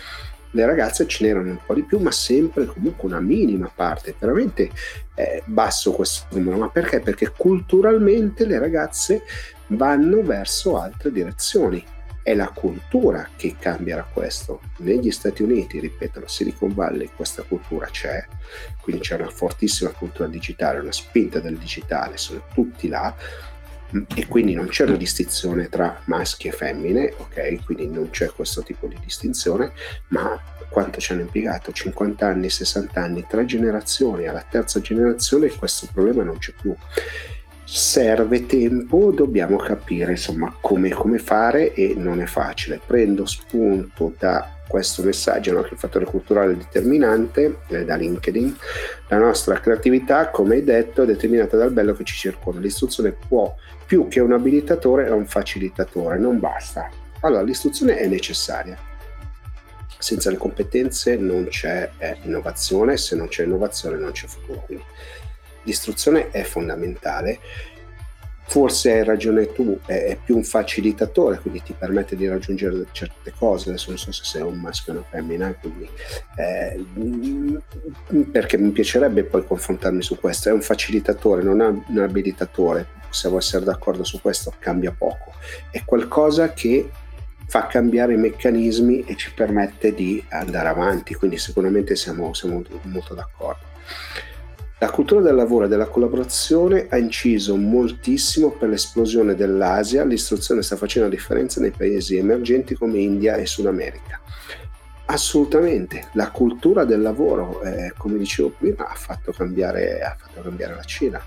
[0.51, 4.71] le ragazze ce n'erano un po' di più, ma sempre comunque una minima parte, veramente
[5.13, 6.57] eh, basso questo numero.
[6.57, 6.99] Ma perché?
[7.01, 9.21] Perché culturalmente le ragazze
[9.69, 11.83] vanno verso altre direzioni.
[12.21, 14.61] È la cultura che cambierà questo.
[14.77, 18.23] Negli Stati Uniti, ripeto, la Silicon Valley, questa cultura c'è,
[18.81, 23.15] quindi c'è una fortissima cultura digitale, una spinta del digitale, sono tutti là
[24.15, 27.63] e quindi non c'è una distinzione tra maschi e femmine, ok?
[27.65, 29.71] Quindi non c'è questo tipo di distinzione,
[30.09, 30.39] ma
[30.69, 31.71] quanto ci hanno impiegato?
[31.71, 36.75] 50 anni, 60 anni, tre generazioni, alla terza generazione questo problema non c'è più
[37.71, 42.81] serve tempo, dobbiamo capire insomma come, come, fare e non è facile.
[42.83, 45.61] Prendo spunto da questo messaggio, no?
[45.61, 48.57] che il fattore culturale è determinante, eh, da LinkedIn.
[49.09, 52.59] La nostra creatività, come hai detto, è determinata dal bello che ci circonda.
[52.59, 53.55] L'istruzione può,
[53.85, 56.89] più che un abilitatore, è un facilitatore, non basta.
[57.21, 58.77] Allora, l'istruzione è necessaria.
[59.99, 64.63] Senza le competenze non c'è eh, innovazione, se non c'è innovazione non c'è futuro.
[64.65, 64.83] Quindi
[65.69, 67.39] l'istruzione è fondamentale
[68.49, 73.69] forse hai ragione tu, è, più un facilitatore, quindi ti permette di raggiungere certe cose.
[73.69, 75.87] Adesso non so se sei un maschio o una femmina, quindi,
[76.35, 76.83] eh,
[78.31, 80.49] perché mi piacerebbe poi confrontarmi su questo.
[80.49, 82.87] È un facilitatore, non è un abilitatore.
[83.07, 85.33] Possiamo essere d'accordo su questo, cambia poco.
[85.69, 86.89] È qualcosa che
[87.45, 93.13] fa cambiare i meccanismi e ci permette di andare avanti, quindi sicuramente siamo, siamo molto
[93.13, 93.67] d'accordo.
[94.81, 100.77] La cultura del lavoro e della collaborazione ha inciso moltissimo per l'esplosione dell'Asia, l'istruzione sta
[100.77, 104.21] facendo la differenza nei paesi emergenti come India e Sud America.
[105.07, 110.75] Assolutamente, la cultura del lavoro, eh, come dicevo prima, ha fatto cambiare, ha fatto cambiare
[110.75, 111.21] la Cina.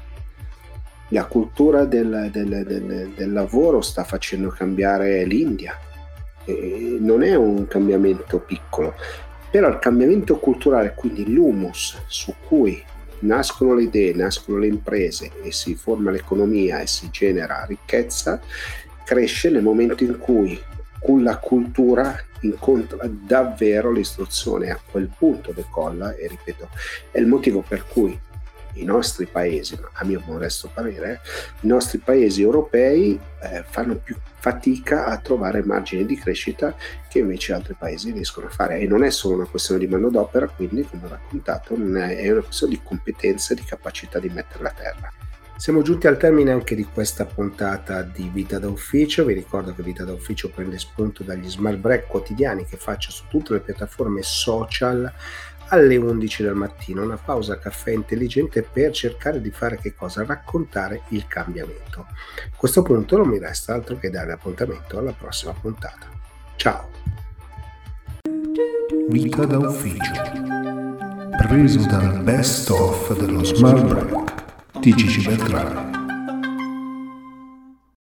[1.09, 5.77] La cultura del, del, del, del lavoro sta facendo cambiare l'India.
[6.47, 8.95] E non è un cambiamento piccolo,
[9.51, 12.83] però il cambiamento culturale, quindi l'humus su cui
[13.23, 18.41] nascono le idee, nascono le imprese e si forma l'economia e si genera ricchezza,
[19.05, 20.61] cresce nel momento in cui
[21.21, 26.69] la cultura incontra davvero l'istruzione, a quel punto decolla e ripeto,
[27.11, 28.19] è il motivo per cui
[28.75, 31.21] i nostri paesi, a mio modesto parere,
[31.61, 36.75] i nostri paesi europei eh, fanno più fatica a trovare margini di crescita
[37.09, 38.79] che invece altri paesi riescono a fare.
[38.79, 42.75] E non è solo una questione di manodopera, quindi, come ho raccontato, è, una questione
[42.75, 45.13] di competenza e di capacità di metterla a terra.
[45.63, 49.25] Siamo giunti al termine anche di questa puntata di Vita da Ufficio.
[49.25, 53.27] Vi ricordo che Vita da Ufficio prende spunto dagli smart break quotidiani che faccio su
[53.29, 55.13] tutte le piattaforme social
[55.73, 60.25] alle 11 del mattino, una pausa caffè intelligente per cercare di fare che cosa?
[60.25, 62.07] Raccontare il cambiamento.
[62.09, 66.07] A questo punto non mi resta altro che dare appuntamento alla prossima puntata.
[66.57, 66.91] Ciao!
[69.09, 70.13] Vita da ufficio.
[71.39, 76.02] Preso dal best of dello Smart Break di Gigi.